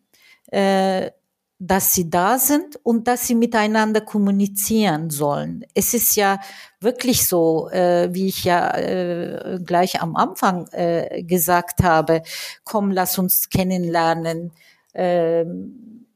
[0.50, 1.10] äh,
[1.58, 5.64] dass sie da sind und dass sie miteinander kommunizieren sollen.
[5.74, 6.40] Es ist ja
[6.80, 12.22] wirklich so, äh, wie ich ja äh, gleich am Anfang äh, gesagt habe,
[12.64, 14.52] komm, lass uns kennenlernen.
[14.94, 16.06] Ähm,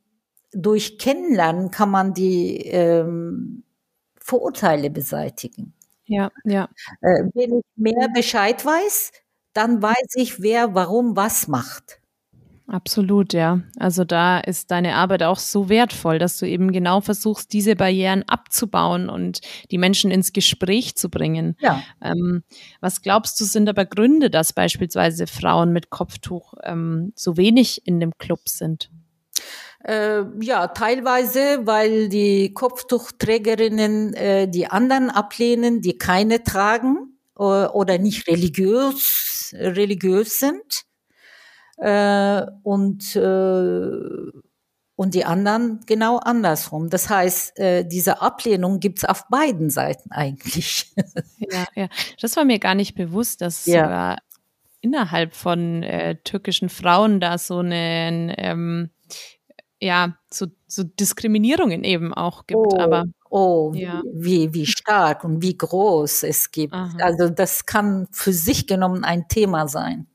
[0.53, 3.65] durch Kennenlernen kann man die ähm,
[4.19, 5.75] Vorurteile beseitigen.
[6.07, 6.69] Ja, ja.
[7.01, 9.13] Äh, wenn ich mehr Bescheid weiß,
[9.53, 12.01] dann weiß ich, wer warum was macht.
[12.71, 13.63] Absolut, ja.
[13.79, 18.25] Also da ist deine Arbeit auch so wertvoll, dass du eben genau versuchst, diese Barrieren
[18.29, 19.41] abzubauen und
[19.71, 21.57] die Menschen ins Gespräch zu bringen.
[21.61, 21.83] Ja.
[22.03, 22.43] Ähm,
[22.83, 28.01] was glaubst du, sind aber Gründe, dass beispielsweise Frauen mit Kopftuch ähm, so wenig in
[28.01, 28.91] dem Club sind?
[29.85, 37.99] Äh, ja, teilweise, weil die Kopftuchträgerinnen äh, die anderen ablehnen, die keine tragen äh, oder
[37.99, 40.88] nicht religiös, religiös sind.
[41.79, 44.33] Äh, und, äh,
[44.97, 46.91] und die anderen genau andersrum.
[46.91, 50.95] Das heißt, äh, diese Ablehnung gibt's auf beiden Seiten eigentlich.
[51.51, 51.89] Ja, ja.
[52.21, 53.85] Das war mir gar nicht bewusst, dass ja.
[53.85, 54.19] sogar
[54.83, 58.91] innerhalb von äh, türkischen Frauen da so einen ähm,
[59.81, 62.59] ja, so, so Diskriminierungen eben auch gibt.
[62.59, 64.03] Oh, aber oh, ja.
[64.13, 66.75] wie, wie stark und wie groß es gibt.
[66.75, 66.97] Aha.
[67.01, 70.07] Also das kann für sich genommen ein Thema sein.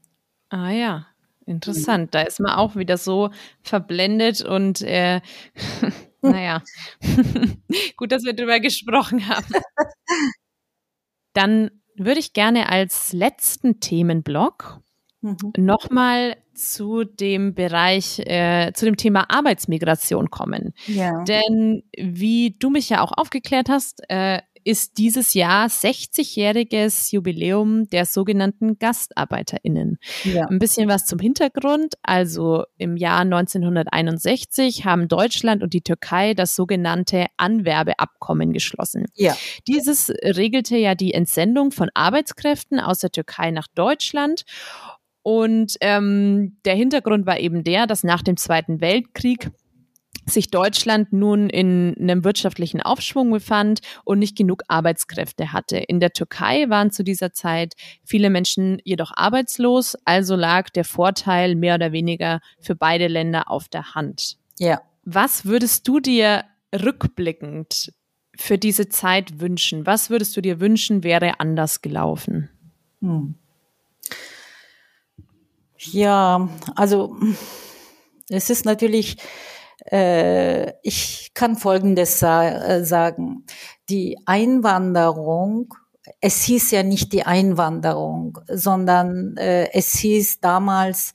[0.49, 1.07] Ah ja,
[1.45, 2.13] interessant.
[2.13, 3.29] Da ist man auch wieder so
[3.61, 5.21] verblendet und äh,
[6.21, 6.61] naja,
[7.97, 9.45] gut, dass wir darüber gesprochen haben.
[11.33, 14.79] Dann würde ich gerne als letzten Themenblock
[15.21, 15.37] mhm.
[15.57, 20.73] nochmal zu dem Bereich, äh, zu dem Thema Arbeitsmigration kommen.
[20.85, 21.23] Ja.
[21.23, 28.05] Denn wie du mich ja auch aufgeklärt hast, äh, ist dieses Jahr 60-jähriges Jubiläum der
[28.05, 29.97] sogenannten GastarbeiterInnen.
[30.23, 30.45] Ja.
[30.47, 31.95] Ein bisschen was zum Hintergrund.
[32.01, 39.05] Also im Jahr 1961 haben Deutschland und die Türkei das sogenannte Anwerbeabkommen geschlossen.
[39.15, 39.35] Ja.
[39.67, 44.43] Dieses regelte ja die Entsendung von Arbeitskräften aus der Türkei nach Deutschland
[45.23, 49.51] und ähm, der Hintergrund war eben der, dass nach dem Zweiten Weltkrieg
[50.25, 55.77] sich Deutschland nun in einem wirtschaftlichen Aufschwung befand und nicht genug Arbeitskräfte hatte.
[55.77, 61.55] In der Türkei waren zu dieser Zeit viele Menschen jedoch arbeitslos, also lag der Vorteil
[61.55, 64.37] mehr oder weniger für beide Länder auf der Hand.
[64.59, 64.81] Ja.
[65.03, 67.91] Was würdest du dir rückblickend
[68.35, 69.85] für diese Zeit wünschen?
[69.85, 72.49] Was würdest du dir wünschen, wäre anders gelaufen?
[73.01, 73.35] Hm.
[75.77, 77.17] Ja, also
[78.29, 79.17] es ist natürlich,
[79.85, 83.45] ich kann Folgendes äh, sagen.
[83.89, 85.73] Die Einwanderung,
[86.21, 91.13] es hieß ja nicht die Einwanderung, sondern äh, es hieß damals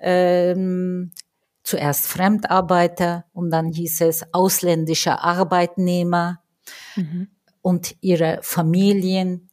[0.00, 1.12] ähm,
[1.62, 6.40] zuerst Fremdarbeiter und dann hieß es ausländische Arbeitnehmer
[6.96, 7.28] mhm.
[7.62, 9.50] und ihre Familien.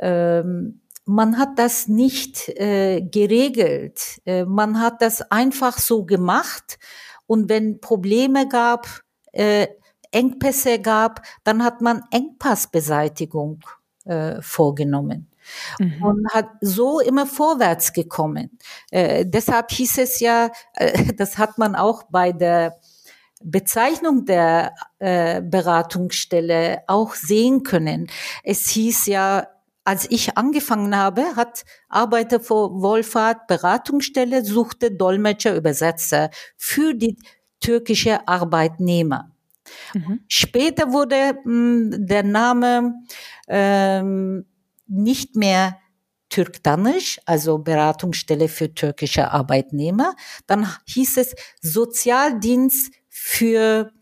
[0.00, 4.20] Ähm, man hat das nicht äh, geregelt.
[4.24, 6.78] Äh, man hat das einfach so gemacht.
[7.26, 8.86] Und wenn Probleme gab,
[9.32, 9.68] äh,
[10.10, 13.60] Engpässe gab, dann hat man Engpassbeseitigung
[14.04, 15.28] äh, vorgenommen.
[15.78, 16.02] Mhm.
[16.02, 18.58] Und hat so immer vorwärts gekommen.
[18.90, 22.78] Äh, deshalb hieß es ja, äh, das hat man auch bei der
[23.42, 28.08] Bezeichnung der äh, Beratungsstelle auch sehen können.
[28.42, 29.48] Es hieß ja
[29.84, 37.18] als ich angefangen habe, hat Arbeiter vor Wohlfahrt Beratungsstelle suchte Dolmetscher, Übersetzer für die
[37.60, 39.30] türkische Arbeitnehmer.
[39.92, 40.20] Mhm.
[40.28, 42.94] Später wurde mh, hm, der Name
[43.48, 44.46] ähm,
[44.86, 45.78] nicht mehr
[46.28, 50.14] Türktanisch, also Beratungsstelle für türkische Arbeitnehmer.
[50.46, 53.92] Dann hieß es Sozialdienst für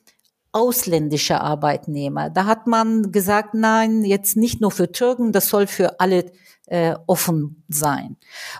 [0.52, 2.30] ausländische Arbeitnehmer.
[2.30, 6.30] Da hat man gesagt, nein, jetzt nicht nur für Türken, das soll für alle
[6.66, 8.16] äh, offen sein.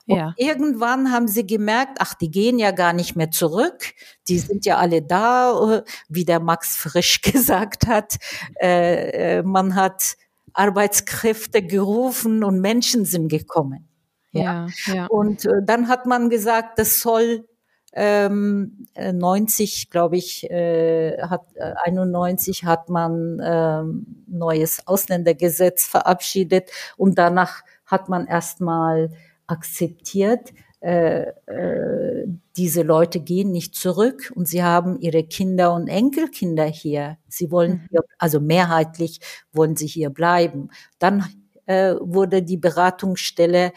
[0.07, 0.35] Und ja.
[0.37, 3.95] irgendwann haben sie gemerkt, ach, die gehen ja gar nicht mehr zurück,
[4.29, 8.17] die sind ja alle da, äh, wie der Max Frisch gesagt hat.
[8.61, 10.17] Äh, äh, man hat
[10.55, 13.89] Arbeitskräfte gerufen und Menschen sind gekommen.
[14.33, 14.95] Ja, ja.
[14.95, 15.07] ja.
[15.07, 17.47] Und äh, dann hat man gesagt, das soll
[17.93, 27.19] ähm, 90, glaube ich, äh, hat äh, 91 hat man ähm, neues Ausländergesetz verabschiedet und
[27.19, 29.11] danach hat man erstmal
[29.47, 32.27] akzeptiert, äh, äh,
[32.57, 37.19] diese Leute gehen nicht zurück und sie haben ihre Kinder und Enkelkinder hier.
[37.29, 37.89] Sie wollen mhm.
[37.91, 39.21] hier, also mehrheitlich
[39.53, 40.71] wollen sie hier bleiben.
[40.99, 41.25] Dann
[41.67, 43.73] äh, wurde die Beratungsstelle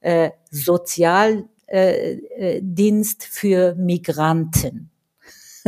[0.00, 4.90] äh, sozial äh, äh, Dienst für Migranten.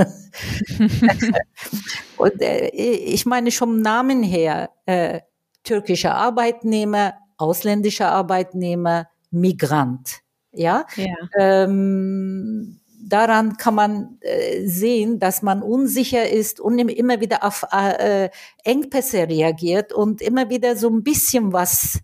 [2.17, 5.23] und äh, ich meine schon Namen her, äh,
[5.65, 10.21] türkischer Arbeitnehmer, ausländischer Arbeitnehmer, Migrant.
[10.53, 11.15] Ja, ja.
[11.41, 18.31] Ähm, daran kann man äh, sehen, dass man unsicher ist und immer wieder auf äh,
[18.63, 21.99] Engpässe reagiert und immer wieder so ein bisschen was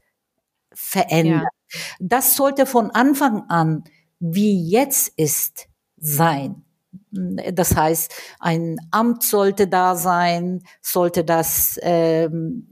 [0.73, 1.43] verändert.
[1.43, 1.62] Ja.
[2.01, 3.85] Das sollte von Anfang an,
[4.21, 5.69] wie jetzt ist,
[5.99, 6.65] sein.
[7.11, 12.67] Das heißt, ein Amt sollte da sein, sollte das, ähm,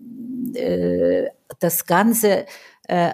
[0.54, 1.26] äh,
[1.58, 2.46] das Ganze
[2.88, 3.12] äh,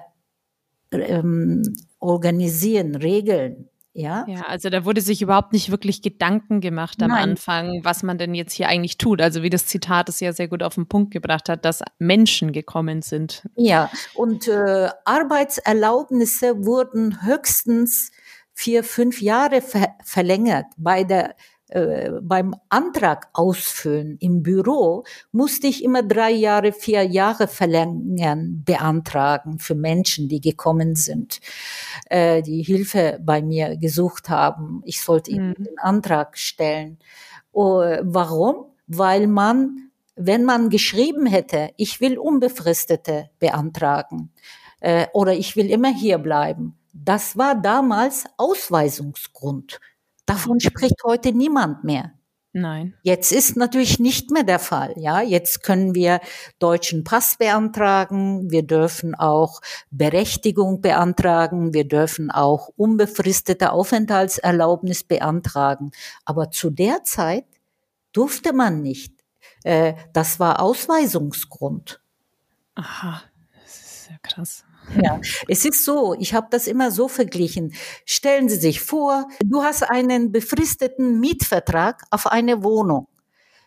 [0.93, 1.63] ähm,
[1.99, 3.69] organisieren, regeln.
[3.97, 4.27] Ja?
[4.29, 7.31] ja, also da wurde sich überhaupt nicht wirklich Gedanken gemacht am Nein.
[7.31, 9.23] Anfang, was man denn jetzt hier eigentlich tut.
[9.23, 12.53] Also wie das Zitat es ja sehr gut auf den Punkt gebracht hat, dass Menschen
[12.53, 13.49] gekommen sind.
[13.57, 18.13] Ja, und äh, Arbeitserlaubnisse wurden höchstens
[18.53, 20.67] vier, fünf Jahre ver verlängert.
[20.77, 21.35] Bei der
[21.69, 29.59] äh, beim Antrag ausfüllen im Büro musste ich immer drei Jahre, vier Jahre verlängern, beantragen
[29.59, 31.41] für Menschen, die gekommen sind,
[32.09, 34.81] äh, die Hilfe bei mir gesucht haben.
[34.85, 35.37] Ich sollte mhm.
[35.37, 36.99] ihnen den Antrag stellen.
[37.51, 38.67] Oh, warum?
[38.87, 44.31] Weil man, wenn man geschrieben hätte, ich will Unbefristete beantragen
[44.79, 49.81] äh, oder ich will immer hier bleiben, das war damals Ausweisungsgrund.
[50.27, 52.13] Davon spricht heute niemand mehr.
[52.59, 52.95] Nein.
[53.03, 54.95] Jetzt ist natürlich nicht mehr der Fall.
[54.97, 56.21] Ja, jetzt können wir
[56.59, 58.51] deutschen Pass beantragen.
[58.51, 59.61] Wir dürfen auch
[59.91, 61.75] Berechtigung beantragen.
[61.75, 65.91] Wir dürfen auch unbefristete Aufenthaltserlaubnis beantragen.
[66.25, 67.45] Aber zu der Zeit
[68.13, 69.13] durfte man nicht.
[69.63, 72.01] Äh, das war Ausweisungsgrund.
[72.75, 73.23] Aha,
[73.63, 74.65] das ist ja krass.
[75.03, 77.75] Ja, es ist so, ich habe das immer so verglichen.
[78.05, 83.09] Stellen Sie sich vor, du hast einen befristeten Mietvertrag auf eine Wohnung.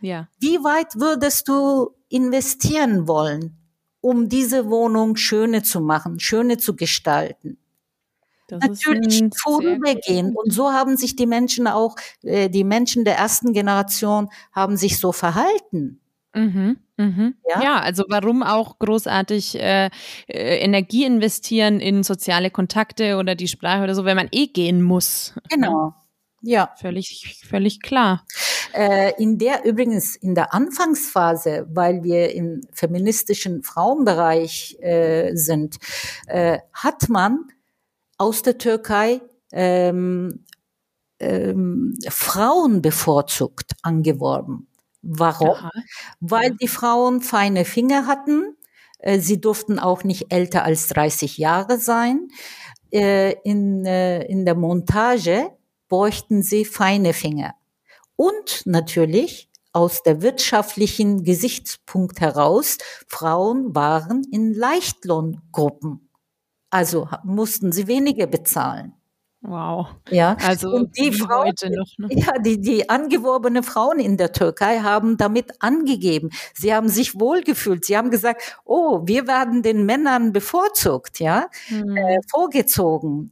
[0.01, 0.29] Ja.
[0.39, 3.57] Wie weit würdest du investieren wollen,
[4.01, 7.57] um diese Wohnung schöner zu machen, schöner zu gestalten?
[8.47, 10.35] Das Natürlich vorübergehend.
[10.35, 14.99] Und so haben sich die Menschen auch, äh, die Menschen der ersten Generation haben sich
[14.99, 16.01] so verhalten.
[16.35, 17.35] Mhm, mhm.
[17.49, 17.63] Ja?
[17.63, 17.79] ja?
[17.79, 19.89] also warum auch großartig äh,
[20.27, 24.81] äh, Energie investieren in soziale Kontakte oder die Sprache oder so, wenn man eh gehen
[24.81, 25.33] muss.
[25.35, 25.41] Ne?
[25.49, 25.93] Genau.
[26.41, 26.73] Ja.
[26.79, 28.25] Völlig, völlig klar.
[28.73, 35.77] Äh, in der übrigens in der Anfangsphase, weil wir im feministischen Frauenbereich äh, sind,
[36.27, 37.39] äh, hat man
[38.17, 39.21] aus der Türkei
[39.51, 40.45] ähm,
[41.19, 44.68] ähm, Frauen bevorzugt angeworben.
[45.01, 45.49] Warum?
[45.49, 45.71] Aha.
[46.19, 48.57] Weil die Frauen feine Finger hatten.
[48.99, 52.27] Äh, sie durften auch nicht älter als 30 Jahre sein.
[52.91, 55.51] Äh, in, äh, in der Montage
[55.87, 57.55] bräuchten sie feine Finger.
[58.15, 62.77] Und natürlich aus der wirtschaftlichen Gesichtspunkt heraus,
[63.07, 66.09] Frauen waren in Leichtlohngruppen.
[66.69, 68.93] Also mussten sie weniger bezahlen.
[69.41, 69.87] Wow.
[70.09, 71.87] Ja, also und die Frauen, heute noch.
[71.97, 72.09] Ne?
[72.11, 76.29] Ja, die, die angeworbene Frauen in der Türkei haben damit angegeben.
[76.53, 77.85] Sie haben sich wohlgefühlt.
[77.85, 81.95] Sie haben gesagt, oh, wir werden den Männern bevorzugt, ja, Hm.
[81.95, 83.31] äh, vorgezogen.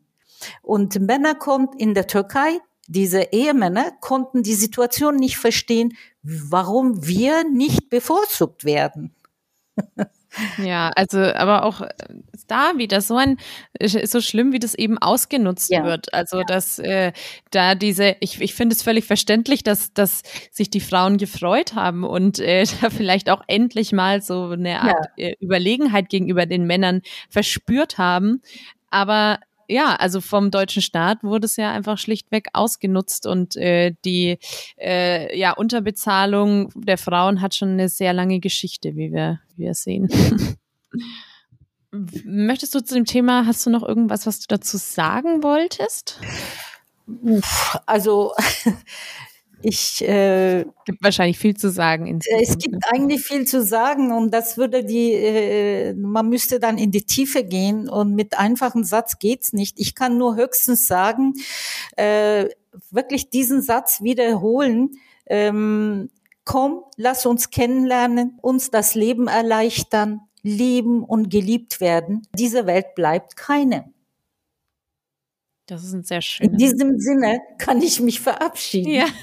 [0.62, 7.44] Und Männer konnten in der Türkei, diese Ehemänner konnten die Situation nicht verstehen, warum wir
[7.50, 9.14] nicht bevorzugt werden.
[10.64, 11.90] Ja, also aber auch äh,
[12.48, 13.38] da wieder so ein
[13.82, 15.84] so schlimm, wie das eben ausgenutzt Ja.
[15.84, 16.14] wird.
[16.14, 17.12] Also dass äh,
[17.52, 22.04] da diese, ich, ich finde es völlig verständlich, dass dass sich die Frauen gefreut haben
[22.04, 27.02] und äh, da vielleicht auch endlich mal so eine Art äh, Überlegenheit gegenüber den Männern
[27.30, 28.42] verspürt haben.
[28.90, 34.40] Aber ja, also vom deutschen Staat wurde es ja einfach schlichtweg ausgenutzt und äh, die
[34.78, 39.74] äh, ja, Unterbezahlung der Frauen hat schon eine sehr lange Geschichte, wie wir, wie wir
[39.74, 40.10] sehen.
[41.92, 46.20] Möchtest du zu dem Thema, hast du noch irgendwas, was du dazu sagen wolltest?
[47.08, 48.34] Uff, Also
[49.62, 52.06] ich äh, Gibt wahrscheinlich viel zu sagen.
[52.06, 56.78] In Es gibt eigentlich viel zu sagen und das würde die, äh, man müsste dann
[56.78, 59.80] in die Tiefe gehen und mit einfachen Satz geht's nicht.
[59.80, 61.34] Ich kann nur höchstens sagen,
[61.96, 62.46] äh,
[62.92, 64.92] wirklich diesen Satz wiederholen.
[65.26, 66.10] Ähm,
[66.46, 72.22] komm, lass uns kennenlernen, uns das Leben erleichtern, lieben und geliebt werden.
[72.34, 73.92] Diese Welt bleibt keine.
[75.68, 76.58] Das ist ein sehr In schöner.
[76.58, 78.92] diesem Sinne kann ich mich verabschieden.
[78.92, 79.06] Ja.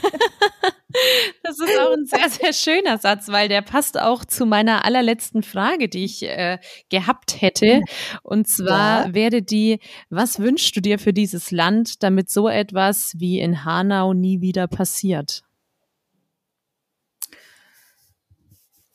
[1.42, 5.42] Das ist auch ein sehr, sehr schöner Satz, weil der passt auch zu meiner allerletzten
[5.42, 7.80] Frage, die ich äh, gehabt hätte.
[8.22, 9.12] Und zwar Ja.
[9.14, 14.12] wäre die, was wünschst du dir für dieses Land, damit so etwas wie in Hanau
[14.14, 15.42] nie wieder passiert?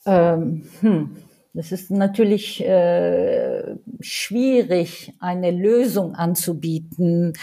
[0.06, 1.18] Ähm, hm.
[1.60, 7.34] Es ist natürlich äh, schwierig, eine Lösung anzubieten,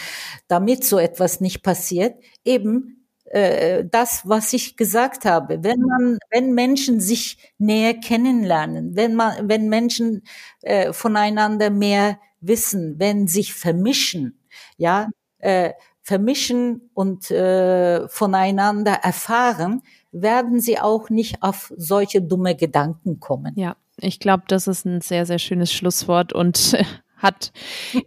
[0.47, 2.15] damit so etwas nicht passiert.
[2.43, 5.63] Eben äh, das, was ich gesagt habe.
[5.63, 10.23] Wenn man, wenn Menschen sich näher kennenlernen, wenn man, wenn Menschen
[10.61, 14.39] äh, voneinander mehr wissen, wenn sich vermischen,
[14.77, 15.09] ja,
[15.39, 23.53] äh, vermischen und äh, voneinander erfahren, werden sie auch nicht auf solche dumme Gedanken kommen.
[23.57, 26.77] Ja, ich glaube, das ist ein sehr, sehr schönes Schlusswort und
[27.17, 27.51] hat,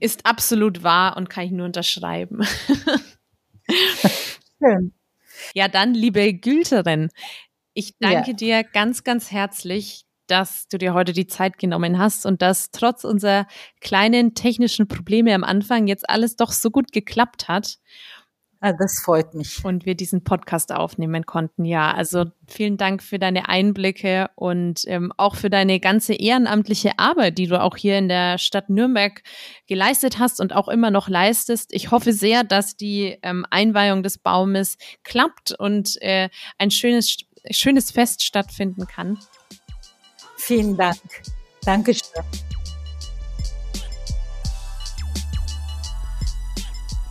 [0.00, 2.40] ist absolut wahr und kann ich nur unterschreiben.
[4.58, 4.92] Schön.
[5.54, 7.08] Ja, dann, liebe Gülterin,
[7.74, 8.36] ich danke Ja.
[8.36, 13.04] dir ganz, ganz herzlich, dass du dir heute die Zeit genommen hast und dass trotz
[13.04, 13.46] unserer
[13.80, 17.78] kleinen technischen Probleme am Anfang jetzt alles doch so gut geklappt hat
[18.60, 19.64] das freut mich.
[19.64, 21.64] und wir diesen Podcast aufnehmen konnten.
[21.64, 27.38] Ja, also vielen Dank für deine Einblicke und ähm, auch für deine ganze ehrenamtliche Arbeit,
[27.38, 29.22] die du auch hier in der Stadt Nürnberg
[29.66, 31.72] geleistet hast und auch immer noch leistest.
[31.72, 37.16] Ich hoffe sehr, dass die ähm, Einweihung des Baumes klappt und äh, ein schönes,
[37.50, 39.18] schönes Fest stattfinden kann.
[40.36, 40.98] Vielen Dank.
[41.64, 42.24] Dankeschön.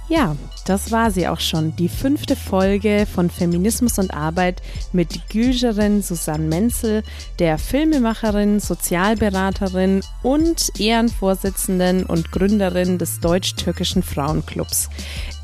[0.10, 0.36] Ja,
[0.66, 4.60] das war sie auch schon, die fünfte Folge von Feminismus und Arbeit
[4.91, 7.03] mit Gülgerin Susanne Menzel,
[7.38, 14.89] der Filmemacherin, Sozialberaterin und Ehrenvorsitzenden und Gründerin des Deutsch-Türkischen Frauenclubs.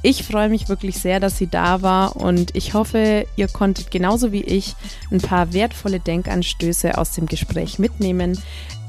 [0.01, 4.31] Ich freue mich wirklich sehr, dass sie da war und ich hoffe, ihr konntet genauso
[4.31, 4.75] wie ich
[5.11, 8.39] ein paar wertvolle Denkanstöße aus dem Gespräch mitnehmen.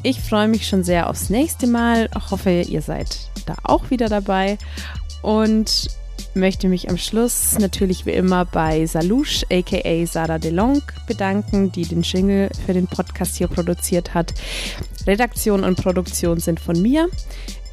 [0.06, 4.56] Ich freue mich schon sehr aufs nächste Mal, hoffe, ihr seid da auch wieder dabei
[5.20, 5.88] und
[6.32, 12.02] möchte mich am Schluss natürlich wie immer bei Salush aka Sarah DeLong bedanken, die den
[12.02, 14.32] Jingle für den Podcast hier produziert hat.
[15.08, 17.08] Redaktion und Produktion sind von mir.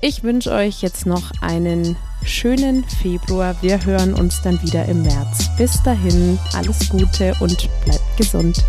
[0.02, 3.56] Ich wünsche euch jetzt noch einen schönen Februar.
[3.62, 5.52] Wir hören uns dann wieder im März.
[5.56, 8.64] Bis dahin, alles Gute und bleibt gesund.